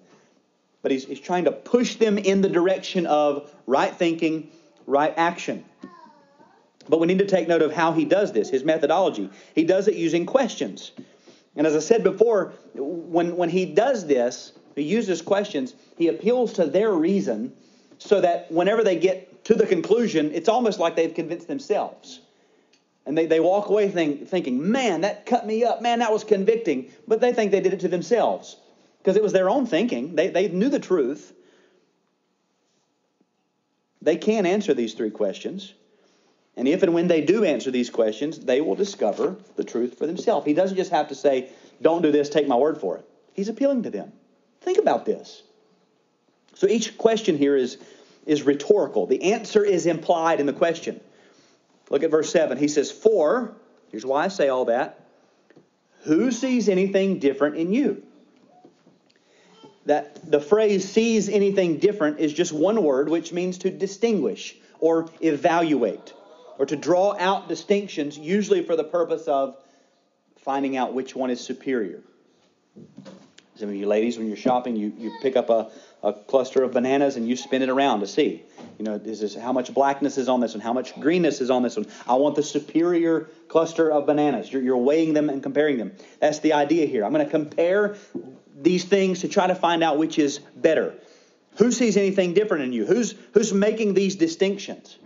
[0.82, 4.50] But he's, he's trying to push them in the direction of right thinking,
[4.88, 5.64] right action.
[6.90, 9.30] But we need to take note of how he does this, his methodology.
[9.54, 10.92] He does it using questions.
[11.56, 16.54] And as I said before, when, when he does this, he uses questions, he appeals
[16.54, 17.54] to their reason
[17.98, 22.22] so that whenever they get to the conclusion, it's almost like they've convinced themselves.
[23.06, 25.82] And they, they walk away think, thinking, man, that cut me up.
[25.82, 26.92] Man, that was convicting.
[27.08, 28.58] But they think they did it to themselves
[29.02, 30.16] because it was their own thinking.
[30.16, 31.34] They, they knew the truth.
[34.02, 35.74] They can't answer these three questions.
[36.56, 40.06] And if and when they do answer these questions, they will discover the truth for
[40.06, 40.46] themselves.
[40.46, 41.50] He doesn't just have to say,
[41.82, 43.06] don't do this, take my word for it.
[43.34, 44.12] He's appealing to them.
[44.62, 45.42] Think about this.
[46.54, 47.78] So each question here is,
[48.28, 49.08] is rhetorical.
[49.08, 51.00] The answer is implied in the question.
[51.90, 52.58] Look at verse 7.
[52.58, 53.56] He says, For,
[53.90, 55.06] here's why I say all that,
[56.04, 58.04] who sees anything different in you?
[59.86, 65.10] That the phrase sees anything different is just one word, which means to distinguish or
[65.22, 66.14] evaluate
[66.60, 69.56] or to draw out distinctions, usually for the purpose of
[70.44, 72.02] finding out which one is superior.
[73.56, 75.72] Some of you ladies, when you're shopping, you, you pick up a,
[76.04, 78.42] a cluster of bananas and you spin it around to see,
[78.80, 81.52] you know, this is how much blackness is on this one, how much greenness is
[81.52, 81.86] on this one.
[82.08, 84.52] I want the superior cluster of bananas.
[84.52, 85.92] You're, you're weighing them and comparing them.
[86.20, 87.06] That's the idea here.
[87.06, 87.98] I'm going to compare
[88.60, 90.96] these things to try to find out which is better.
[91.58, 92.86] Who sees anything different in you?
[92.86, 94.98] Who's who's making these distinctions?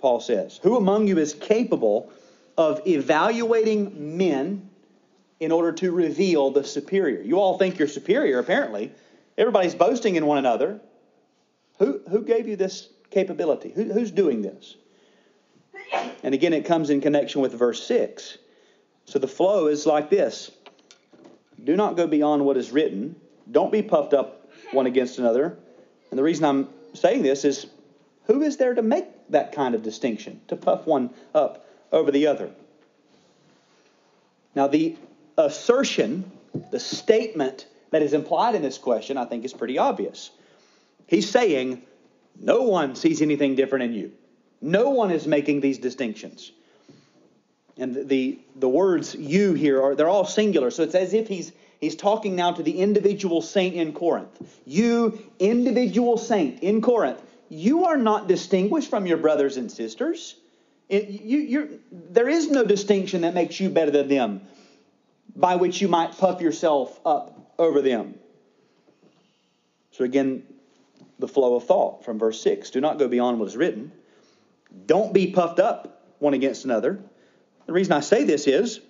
[0.00, 0.58] Paul says.
[0.62, 2.10] Who among you is capable
[2.56, 4.68] of evaluating men
[5.38, 7.22] in order to reveal the superior?
[7.22, 8.92] You all think you're superior, apparently.
[9.40, 10.80] Everybody's boasting in one another.
[11.78, 13.72] Who, who gave you this capability?
[13.74, 14.76] Who, who's doing this?
[16.22, 18.36] And again, it comes in connection with verse 6.
[19.06, 20.50] So the flow is like this
[21.64, 23.16] Do not go beyond what is written,
[23.50, 25.56] don't be puffed up one against another.
[26.10, 27.66] And the reason I'm saying this is
[28.26, 32.26] who is there to make that kind of distinction, to puff one up over the
[32.26, 32.50] other?
[34.54, 34.96] Now, the
[35.38, 36.30] assertion,
[36.70, 40.30] the statement that is implied in this question, I think is pretty obvious.
[41.06, 41.82] He's saying,
[42.38, 44.12] no one sees anything different in you.
[44.60, 46.52] No one is making these distinctions.
[47.76, 51.50] And the, the, words you here are they're all singular, so it's as if he's
[51.80, 54.60] he's talking now to the individual saint in Corinth.
[54.66, 60.36] You, individual saint in Corinth, you are not distinguished from your brothers and sisters.
[60.90, 64.42] It, you, there is no distinction that makes you better than them
[65.34, 68.14] by which you might puff yourself up over them.
[69.92, 70.42] So, again,
[71.18, 73.92] the flow of thought from verse 6 do not go beyond what is written.
[74.86, 77.00] Don't be puffed up one against another.
[77.66, 78.80] The reason I say this is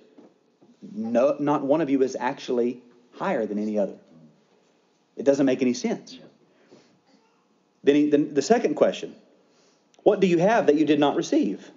[0.93, 3.97] no, not one of you is actually higher than any other.
[5.16, 6.18] It doesn't make any sense.
[7.83, 9.14] Then, he, then the second question
[10.03, 11.71] What do you have that you did not receive?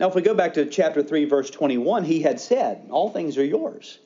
[0.00, 3.36] Now, if we go back to chapter 3, verse 21, he had said, All things
[3.36, 3.98] are yours.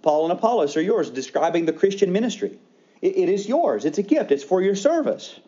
[0.00, 2.58] Paul and Apollos are yours, describing the Christian ministry.
[3.00, 5.38] it, it is yours, it's a gift, it's for your service.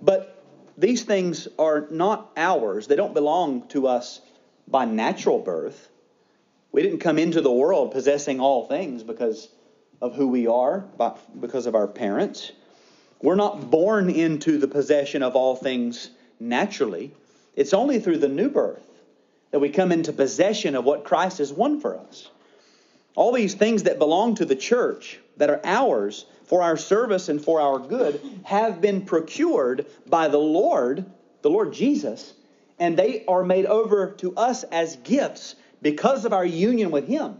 [0.00, 0.42] But
[0.78, 4.20] these things are not ours, they don't belong to us
[4.66, 5.88] by natural birth.
[6.72, 9.48] We didn't come into the world possessing all things because
[10.00, 12.52] of who we are, by, because of our parents.
[13.20, 17.12] We're not born into the possession of all things naturally.
[17.54, 18.82] It's only through the new birth
[19.52, 22.28] that we come into possession of what Christ has won for us.
[23.14, 27.42] All these things that belong to the church, that are ours for our service and
[27.42, 31.04] for our good, have been procured by the Lord,
[31.42, 32.32] the Lord Jesus,
[32.78, 37.36] and they are made over to us as gifts because of our union with Him.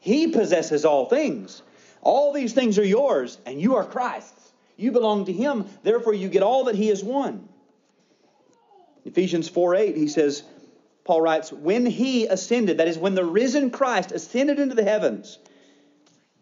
[0.00, 1.62] He possesses all things.
[2.02, 4.52] All these things are yours, and you are Christ's.
[4.76, 7.48] You belong to Him, therefore, you get all that He has won.
[9.06, 10.42] Ephesians 4 8, he says,
[11.06, 15.38] Paul writes, when he ascended, that is, when the risen Christ ascended into the heavens,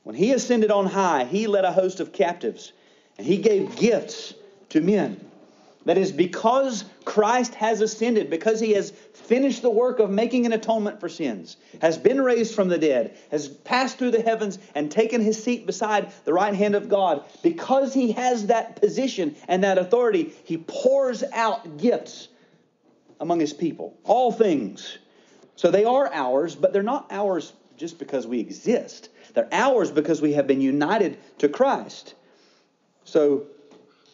[0.04, 2.72] when he ascended on high, he led a host of captives
[3.18, 4.32] and he gave gifts
[4.70, 5.20] to men.
[5.84, 10.54] That is, because Christ has ascended, because he has finished the work of making an
[10.54, 14.90] atonement for sins, has been raised from the dead, has passed through the heavens and
[14.90, 19.62] taken his seat beside the right hand of God, because he has that position and
[19.62, 22.28] that authority, he pours out gifts
[23.20, 23.96] among his people.
[24.04, 24.98] All things.
[25.56, 29.08] So they are ours, but they're not ours just because we exist.
[29.34, 32.14] They're ours because we have been united to Christ.
[33.04, 33.46] So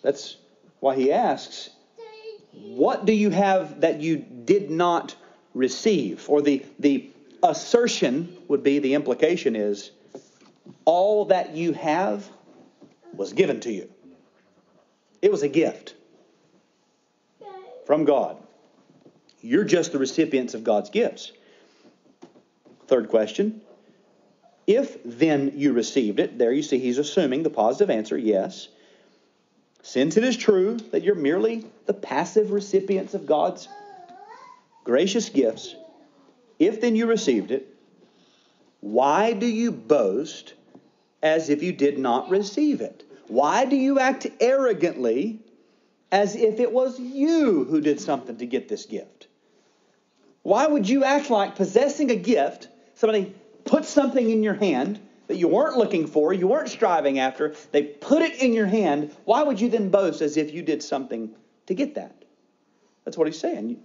[0.02, 0.36] that's
[0.80, 1.70] why he asks,
[2.52, 5.14] What do you have that you did not
[5.54, 6.28] receive?
[6.28, 7.10] Or the, the
[7.42, 9.90] assertion would be, the implication is,
[10.84, 12.28] all that you have
[13.14, 13.90] was given to you.
[15.22, 15.94] It was a gift
[17.86, 18.39] from God.
[19.42, 21.32] You're just the recipients of God's gifts.
[22.86, 23.62] Third question.
[24.66, 28.68] If then you received it, there you see he's assuming the positive answer, yes.
[29.82, 33.68] Since it is true that you're merely the passive recipients of God's
[34.84, 35.74] gracious gifts,
[36.58, 37.74] if then you received it,
[38.80, 40.54] why do you boast
[41.22, 43.04] as if you did not receive it?
[43.28, 45.40] Why do you act arrogantly
[46.12, 49.28] as if it was you who did something to get this gift?
[50.42, 53.34] Why would you act like possessing a gift, somebody
[53.64, 57.82] put something in your hand that you weren't looking for, you weren't striving after, they
[57.82, 61.30] put it in your hand, why would you then boast as if you did something
[61.66, 62.14] to get that?
[63.04, 63.80] That's what he's saying.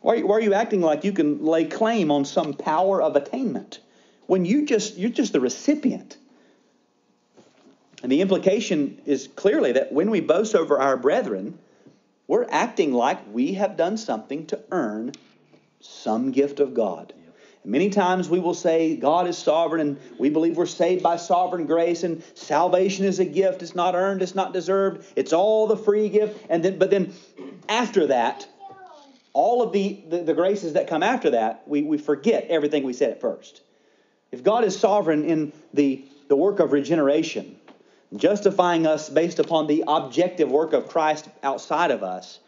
[0.00, 3.02] Why are, you, why are you acting like you can lay claim on some power
[3.02, 3.80] of attainment
[4.26, 6.16] when you just you're just the recipient?
[8.02, 11.58] And the implication is clearly that when we boast over our brethren,
[12.26, 15.12] we're acting like we have done something to earn
[15.80, 17.12] some gift of God.
[17.64, 21.66] Many times we will say God is sovereign and we believe we're saved by sovereign
[21.66, 23.62] grace and salvation is a gift.
[23.62, 25.06] It's not earned, it's not deserved.
[25.14, 26.42] It's all the free gift.
[26.48, 27.12] And then but then
[27.68, 28.48] after that,
[29.32, 32.94] all of the, the, the graces that come after that, we, we forget everything we
[32.94, 33.60] said at first.
[34.32, 37.56] If God is sovereign in the, the work of regeneration,
[38.16, 42.40] justifying us based upon the objective work of Christ outside of us,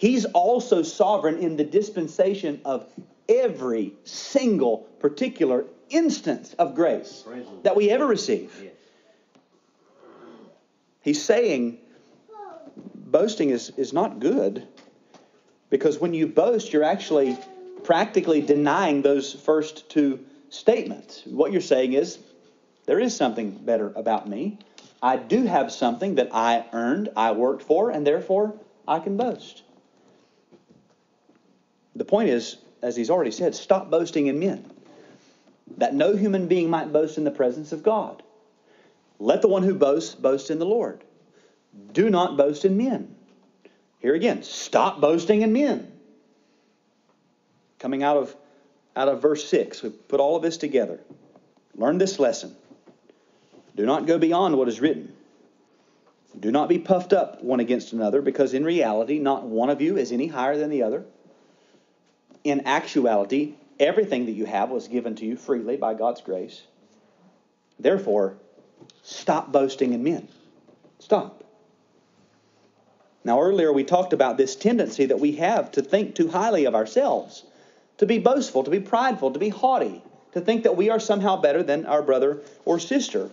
[0.00, 2.86] He's also sovereign in the dispensation of
[3.28, 7.22] every single particular instance of grace
[7.64, 8.50] that we ever receive.
[11.02, 11.80] He's saying
[12.94, 14.66] boasting is, is not good
[15.68, 17.36] because when you boast, you're actually
[17.84, 21.24] practically denying those first two statements.
[21.26, 22.18] What you're saying is,
[22.86, 24.60] there is something better about me.
[25.02, 28.54] I do have something that I earned, I worked for, and therefore
[28.88, 29.62] I can boast.
[31.96, 34.64] The point is, as he's already said, stop boasting in men,
[35.78, 38.22] that no human being might boast in the presence of God.
[39.18, 41.02] Let the one who boasts boast in the Lord.
[41.92, 43.14] Do not boast in men.
[43.98, 45.92] Here again, stop boasting in men.
[47.78, 48.34] Coming out of
[48.96, 51.00] out of verse 6, we put all of this together.
[51.76, 52.56] Learn this lesson.
[53.76, 55.14] Do not go beyond what is written.
[56.38, 59.96] Do not be puffed up one against another, because in reality, not one of you
[59.96, 61.04] is any higher than the other
[62.44, 66.62] in actuality, everything that you have was given to you freely by God's grace.
[67.78, 68.36] Therefore,
[69.02, 70.28] stop boasting in men.
[70.98, 71.44] Stop.
[73.24, 76.74] Now, earlier we talked about this tendency that we have to think too highly of
[76.74, 77.44] ourselves,
[77.98, 81.40] to be boastful, to be prideful, to be haughty, to think that we are somehow
[81.40, 83.28] better than our brother or sister.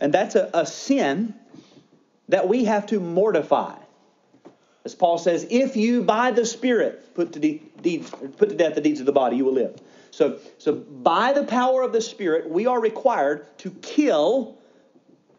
[0.00, 1.34] And that's a, a sin
[2.28, 3.76] that we have to mortify.
[4.90, 8.74] As Paul says, if you by the Spirit put to, de- deeds, put to death
[8.74, 9.80] the deeds of the body, you will live.
[10.10, 14.58] So, so by the power of the Spirit, we are required to kill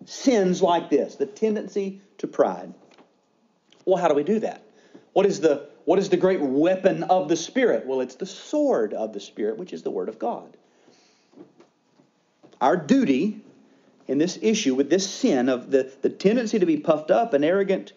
[0.05, 2.73] sins like this, the tendency to pride.
[3.83, 4.63] Well, how do we do that?
[5.11, 7.85] What is the what is the great weapon of the Spirit?
[7.85, 10.55] Well, it's the sword of the Spirit, which is the Word of God.
[12.61, 13.41] Our duty
[14.07, 17.43] in this issue with this sin of the, the tendency to be puffed up and
[17.43, 17.91] arrogant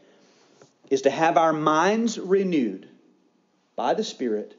[0.90, 2.88] is to have our minds renewed
[3.76, 4.56] by the Spirit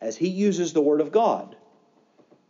[0.00, 1.56] as He uses the Word of God.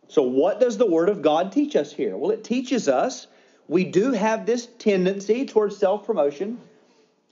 [0.08, 2.16] So, what does the Word of God teach us here?
[2.16, 3.26] Well, it teaches us
[3.66, 6.58] we do have this tendency towards self promotion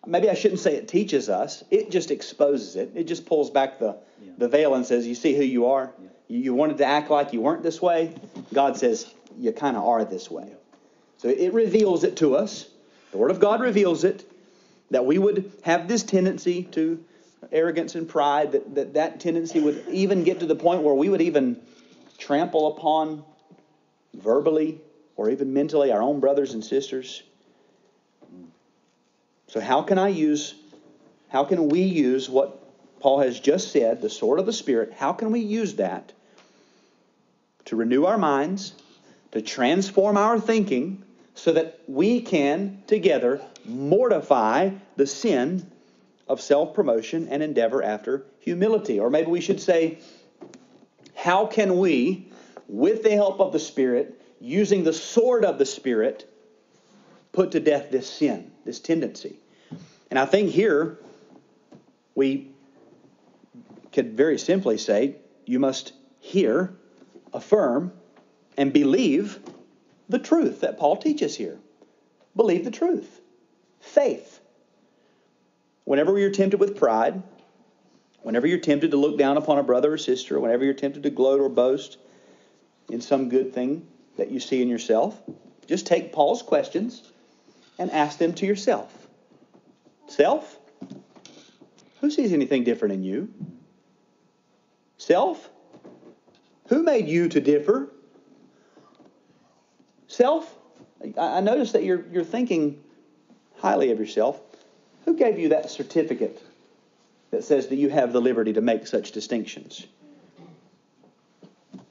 [0.07, 1.65] maybe I shouldn't say it teaches us.
[1.71, 2.93] It just exposes it.
[2.95, 4.33] It just pulls back the, yeah.
[4.39, 5.93] the veil and says, You see who you are?
[6.01, 6.09] Yeah.
[6.29, 8.15] You, you wanted to act like you weren't this way.
[8.55, 10.53] God says, You kind of are this way.
[11.19, 12.69] So it reveals it to us.
[13.11, 14.31] The Word of God reveals it
[14.91, 17.03] that we would have this tendency to
[17.53, 21.09] arrogance and pride, that that, that tendency would even get to the point where we
[21.09, 21.61] would even
[22.19, 23.25] trample upon
[24.15, 24.81] verbally
[25.17, 27.23] or even mentally our own brothers and sisters.
[29.49, 30.55] So, how can I use,
[31.29, 32.63] how can we use what
[33.01, 34.93] Paul has just said, the sword of the Spirit?
[34.93, 36.13] How can we use that
[37.67, 38.75] to renew our minds,
[39.33, 41.03] to transform our thinking,
[41.37, 45.71] so that we can together mortify the sin
[46.27, 48.99] of self promotion and endeavor after humility?
[48.99, 49.99] Or maybe we should say,
[51.15, 52.29] how can we,
[52.67, 56.29] with the help of the Spirit, using the sword of the Spirit,
[57.37, 59.39] put to death this sin, this tendency.
[60.11, 60.99] And I think here
[62.15, 62.51] we
[63.93, 66.75] could very simply say you must hear,
[67.35, 67.93] affirm,
[68.57, 69.39] and believe
[70.09, 71.59] the truth that Paul teaches here.
[72.35, 73.21] Believe the truth.
[73.81, 74.41] Faith.
[75.85, 77.23] Whenever you're tempted with pride,
[78.23, 81.11] whenever you're tempted to look down upon a brother or sister, whenever you're tempted to
[81.11, 81.99] gloat or boast
[82.91, 83.87] in some good thing
[84.17, 85.21] that you see in yourself,
[85.67, 87.13] just take Paul's questions
[87.79, 89.07] and ask them to yourself.
[90.09, 90.59] Self?
[92.01, 93.29] Who sees anything different in you?
[94.99, 95.51] Self?
[96.69, 97.93] Who made you to differ?
[100.17, 100.51] Self?
[101.21, 102.83] I notice that you're, you're thinking
[103.59, 104.41] highly of yourself.
[105.05, 106.43] Who gave you that certificate
[107.33, 109.87] that says that you have the liberty to make such distinctions?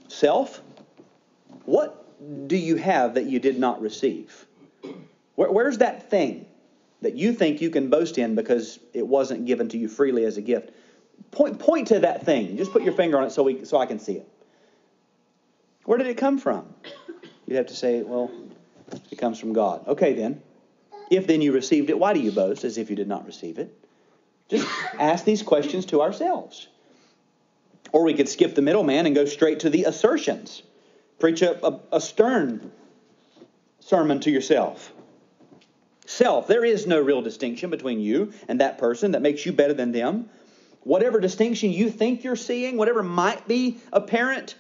[0.08, 0.60] Self?
[1.66, 4.48] What do you have that you did not receive?
[5.36, 6.48] Where, where's that thing
[7.04, 10.38] that you think you can boast in because it wasn't given to you freely as
[10.38, 10.72] a gift?
[11.30, 12.58] Point, point to that thing.
[12.58, 14.28] Just put your finger on it so, we, so I can see it.
[15.84, 16.74] Where did it come from?
[17.46, 18.32] You'd have to say, well,
[19.12, 19.88] it comes from God.
[19.88, 20.42] Okay, then.
[21.10, 23.60] If then you received it, why do you boast as if you did not receive
[23.60, 23.74] it?
[24.50, 24.68] Just
[25.00, 26.68] ask these questions to ourselves.
[27.92, 30.64] Or we could skip the middleman and go straight to the assertions.
[31.20, 32.72] Preach a, a, a stern
[33.80, 34.92] sermon to yourself.
[36.06, 36.48] Self.
[36.48, 39.92] There is no real distinction between you and that person that makes you better than
[39.92, 40.30] them.
[40.84, 44.56] Whatever distinction you think you're seeing, whatever might be apparent,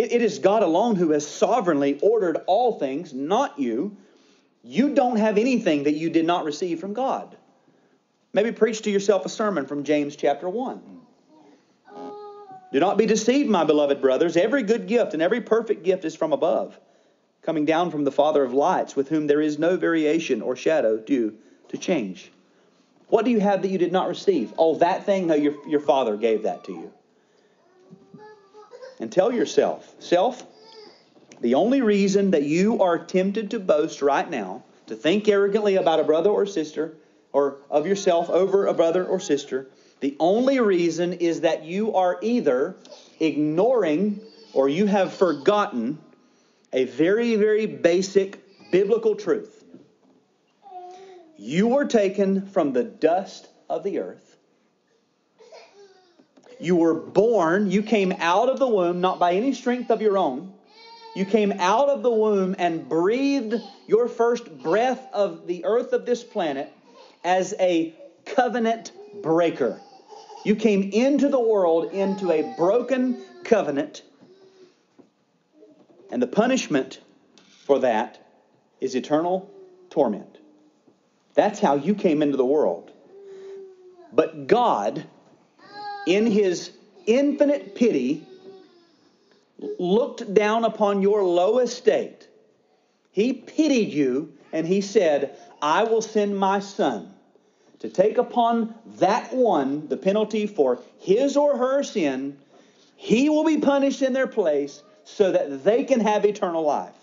[0.00, 3.96] it, it is God alone who has sovereignly ordered all things, not you.
[4.62, 7.36] You don't have anything that you did not receive from God.
[8.32, 10.80] Maybe preach to yourself a sermon from James chapter 1.
[12.72, 14.36] Do not be deceived, my beloved brothers.
[14.36, 16.78] Every good gift and every perfect gift is from above
[17.42, 20.98] coming down from the Father of lights, with whom there is no variation or shadow
[20.98, 21.34] due
[21.68, 22.30] to change.
[23.08, 24.52] What do you have that you did not receive?
[24.58, 26.92] Oh, that thing, no, your, your Father gave that to you.
[29.00, 30.46] And tell yourself, self,
[31.40, 36.00] the only reason that you are tempted to boast right now, to think arrogantly about
[36.00, 36.96] a brother or sister,
[37.32, 39.68] or of yourself over a brother or sister,
[40.00, 42.76] the only reason is that you are either
[43.18, 44.20] ignoring
[44.52, 45.98] or you have forgotten
[46.72, 48.40] a very, very basic
[48.70, 49.64] biblical truth.
[51.38, 54.29] You were taken from the dust of the earth.
[56.60, 60.18] You were born, you came out of the womb, not by any strength of your
[60.18, 60.52] own.
[61.16, 63.54] You came out of the womb and breathed
[63.86, 66.72] your first breath of the earth of this planet
[67.24, 67.94] as a
[68.26, 68.92] covenant
[69.22, 69.80] breaker.
[70.44, 74.02] You came into the world into a broken covenant
[76.10, 77.00] and the punishment
[77.64, 78.18] for that
[78.80, 79.50] is eternal
[79.90, 80.38] torment.
[81.34, 82.90] That's how you came into the world.
[84.12, 85.06] But God,
[86.06, 86.72] in his
[87.06, 88.26] infinite pity,
[89.78, 92.28] looked down upon your low estate.
[93.12, 97.12] He pitied you and he said, I will send my son
[97.80, 102.36] to take upon that one the penalty for his or her sin
[102.96, 106.94] He will be punished in their place so that they can have eternal life.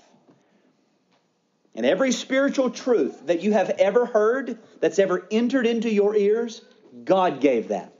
[1.73, 6.61] And every spiritual truth that you have ever heard, that's ever entered into your ears,
[7.03, 7.96] God gave that.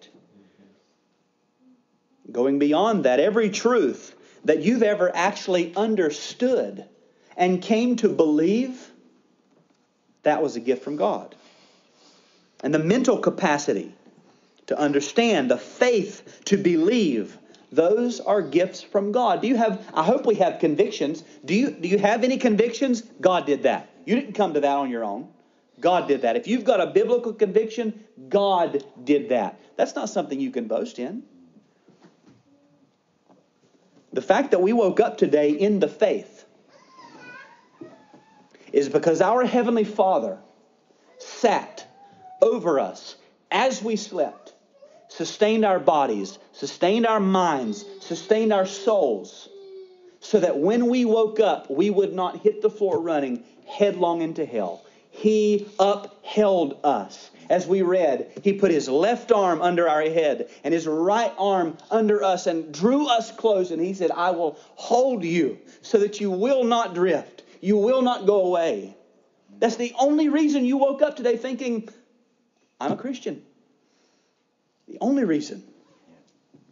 [2.31, 4.15] Going beyond that, every truth
[4.45, 6.85] that you've ever actually understood
[7.35, 8.91] and came to believe,
[10.23, 11.35] that was a gift from God.
[12.63, 13.93] And the mental capacity
[14.67, 17.37] to understand, the faith to believe,
[17.71, 19.41] those are gifts from God.
[19.41, 21.23] Do you have, I hope we have convictions.
[21.45, 23.01] Do you, do you have any convictions?
[23.21, 23.89] God did that.
[24.05, 25.29] You didn't come to that on your own.
[25.79, 26.35] God did that.
[26.35, 29.59] If you've got a biblical conviction, God did that.
[29.75, 31.23] That's not something you can boast in.
[34.17, 36.45] The fact that we woke up today in the faith
[38.73, 40.39] is because our Heavenly Father
[41.19, 41.85] sat
[42.41, 43.15] over us
[43.51, 44.55] as we slept,
[45.07, 49.49] sustained our bodies, sustained our minds, sustained our souls,
[50.19, 54.47] so that when we woke up, we would not hit the floor running headlong into
[54.47, 54.83] hell.
[55.17, 57.31] He upheld us.
[57.49, 61.77] As we read, he put his left arm under our head and his right arm
[61.89, 63.71] under us and drew us close.
[63.71, 67.41] And he said, I will hold you so that you will not drift.
[67.61, 68.95] You will not go away.
[69.57, 71.89] That's the only reason you woke up today thinking,
[72.79, 73.41] I'm a Christian.
[74.87, 75.63] The only reason.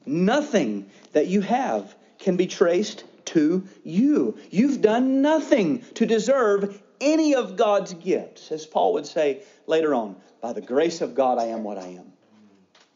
[0.05, 4.37] Nothing that you have can be traced to you.
[4.51, 8.51] You've done nothing to deserve any of God's gifts.
[8.51, 11.87] As Paul would say later on, by the grace of God, I am what I
[11.87, 12.11] am.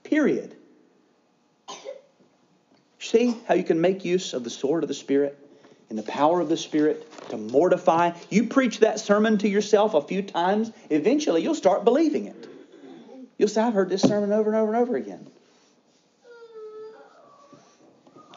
[0.03, 0.55] Period.
[2.99, 5.37] See how you can make use of the sword of the Spirit
[5.89, 8.11] and the power of the Spirit to mortify?
[8.29, 12.47] You preach that sermon to yourself a few times, eventually you'll start believing it.
[13.37, 15.25] You'll say, I've heard this sermon over and over and over again.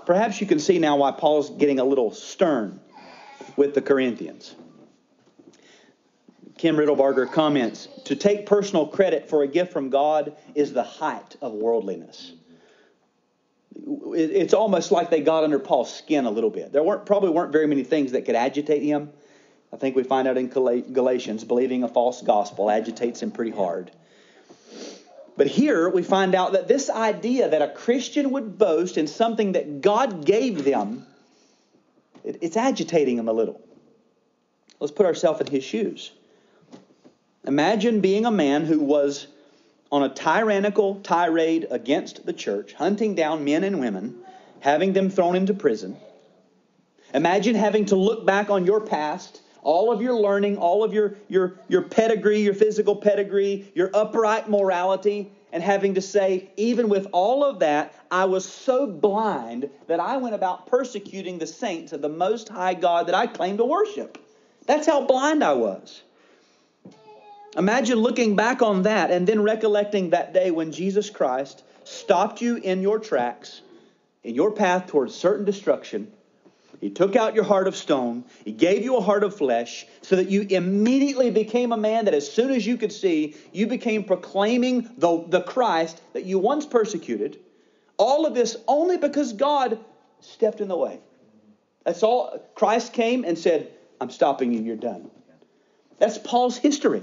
[0.06, 2.80] Perhaps you can see now why Paul's getting a little stern
[3.56, 4.54] with the Corinthians.
[6.62, 11.34] Kim Riddlebarger comments To take personal credit for a gift from God is the height
[11.42, 12.34] of worldliness.
[13.74, 16.70] It's almost like they got under Paul's skin a little bit.
[16.70, 19.10] There weren't, probably weren't very many things that could agitate him.
[19.72, 23.90] I think we find out in Galatians, believing a false gospel agitates him pretty hard.
[25.36, 29.52] But here we find out that this idea that a Christian would boast in something
[29.52, 31.06] that God gave them,
[32.22, 33.60] it's agitating him a little.
[34.78, 36.12] Let's put ourselves in his shoes.
[37.44, 39.26] Imagine being a man who was
[39.90, 44.18] on a tyrannical tirade against the church, hunting down men and women,
[44.60, 45.96] having them thrown into prison.
[47.12, 51.16] Imagine having to look back on your past, all of your learning, all of your,
[51.28, 57.06] your, your pedigree, your physical pedigree, your upright morality, and having to say, even with
[57.12, 62.00] all of that, I was so blind that I went about persecuting the saints of
[62.00, 64.16] the Most High God that I claim to worship.
[64.66, 66.02] That's how blind I was.
[67.56, 72.56] Imagine looking back on that and then recollecting that day when Jesus Christ stopped you
[72.56, 73.60] in your tracks,
[74.22, 76.10] in your path towards certain destruction.
[76.80, 78.24] He took out your heart of stone.
[78.44, 82.14] He gave you a heart of flesh so that you immediately became a man that
[82.14, 86.66] as soon as you could see, you became proclaiming the, the Christ that you once
[86.66, 87.38] persecuted.
[87.98, 89.78] All of this only because God
[90.20, 90.98] stepped in the way.
[91.84, 92.44] That's all.
[92.56, 95.08] Christ came and said, I'm stopping you, you're done.
[95.98, 97.02] That's Paul's history.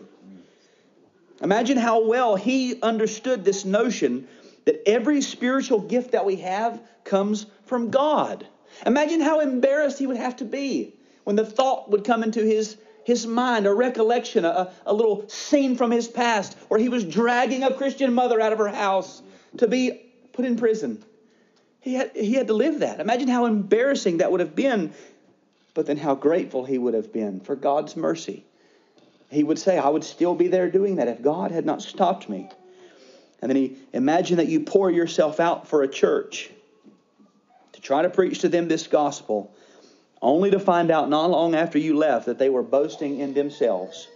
[1.41, 4.27] Imagine how well he understood this notion
[4.65, 8.45] that every spiritual gift that we have comes from God.
[8.85, 12.77] Imagine how embarrassed he would have to be when the thought would come into his,
[13.03, 17.63] his mind, a recollection, a, a little scene from his past where he was dragging
[17.63, 19.21] a Christian mother out of her house
[19.57, 19.91] to be
[20.33, 21.03] put in prison.
[21.79, 22.99] He had, he had to live that.
[22.99, 24.93] Imagine how embarrassing that would have been,
[25.73, 28.43] but then how grateful he would have been for God's mercy
[29.29, 32.27] he would say, I would still be there doing that if God had not stopped
[32.29, 32.49] me.
[33.41, 36.49] And then he imagine that you pour yourself out for a church
[37.73, 39.53] to try to preach to them this gospel,
[40.21, 44.07] only to find out not long after you left that they were boasting in themselves,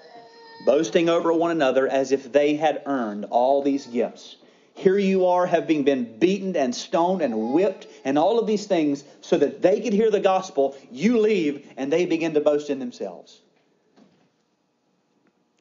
[0.66, 4.36] boasting over one another as if they had earned all these gifts.
[4.76, 9.04] Here you are, having been beaten and stoned and whipped and all of these things
[9.22, 10.76] so that they could hear the gospel.
[10.92, 13.43] You leave and they begin to boast in themselves.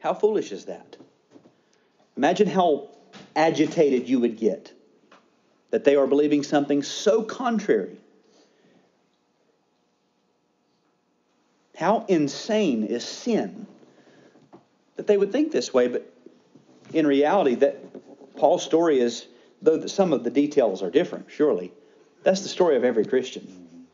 [0.02, 0.96] How foolish is that?
[2.16, 2.88] Imagine how
[3.36, 4.72] agitated you would get
[5.70, 7.96] that they are believing something so contrary.
[11.76, 13.66] How insane is sin
[14.96, 16.12] that they would think this way, but
[16.92, 17.78] in reality, that
[18.36, 19.26] Paul's story is,
[19.62, 21.72] though some of the details are different, surely,
[22.24, 23.86] That's the story of every Christian.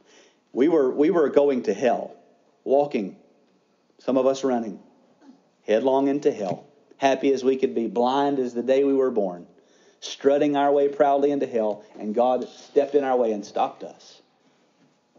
[0.54, 2.14] We were, we were going to hell,
[2.64, 3.16] walking,
[3.98, 4.80] some of us running,
[5.68, 6.64] headlong into hell,
[6.96, 9.46] happy as we could be, blind as the day we were born,
[10.00, 14.22] strutting our way proudly into hell, and God stepped in our way and stopped us.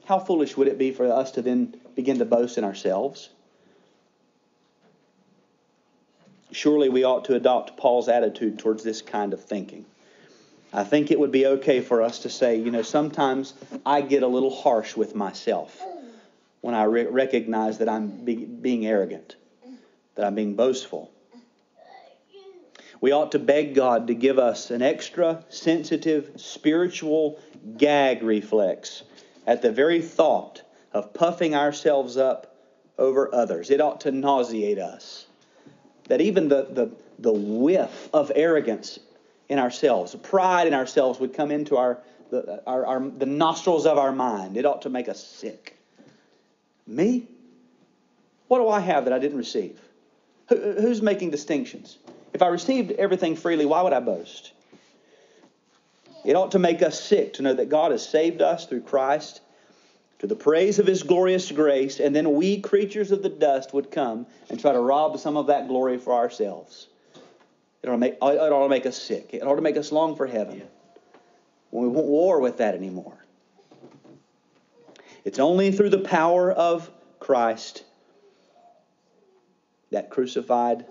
[0.06, 3.30] How foolish would it be for us to then begin to boast in ourselves?
[6.52, 9.86] Surely we ought to adopt Paul's attitude towards this kind of thinking.
[10.74, 13.54] I think it would be okay for us to say, you know, sometimes
[13.86, 15.80] I get a little harsh with myself
[16.62, 19.36] when I re- recognize that I'm be- being arrogant,
[20.20, 21.10] that I'm being boastful.
[23.00, 27.40] We ought to beg God to give us an extra sensitive spiritual
[27.78, 29.04] gag reflex
[29.48, 30.62] at the very thought
[30.92, 32.54] of puffing ourselves up
[32.98, 33.70] over others.
[33.70, 35.26] It ought to nauseate us.
[36.10, 39.00] That even the, the, the whiff of arrogance
[39.48, 40.14] in ourselves.
[40.16, 42.00] Pride in ourselves would come into our
[42.30, 44.58] the, our, our, the nostrils of our mind.
[44.58, 45.78] It ought to make us sick.
[46.86, 47.26] Me?
[48.50, 49.80] What do I have that I didn't receive?
[50.50, 51.98] Who, who's making distinctions?
[52.34, 54.52] If I received everything freely, why would I boast?
[56.26, 59.42] It ought to make us sick to know that God has saved us through Christ
[60.20, 63.90] to the praise of his glorious grace, and then we, creatures of the dust, would
[63.90, 66.88] come and try to rob some of that glory for ourselves.
[67.82, 69.30] It ought to make, it ought to make us sick.
[69.32, 70.58] It ought to make us long for heaven.
[70.58, 70.66] Yeah.
[71.70, 73.18] When we won't war with that anymore.
[75.24, 76.90] It's only through the power of
[77.20, 77.86] Christ,
[79.92, 80.86] that crucified,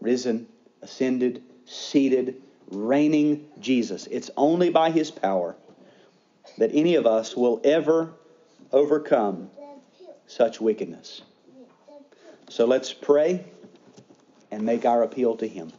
[0.00, 0.46] risen,
[0.82, 4.06] ascended, seated, reigning Jesus.
[4.06, 5.56] It's only by his power
[6.58, 8.12] that any of us will ever
[8.72, 9.50] overcome
[10.26, 11.22] such wickedness.
[12.48, 13.44] So let's pray
[14.50, 15.72] and make our appeal to him.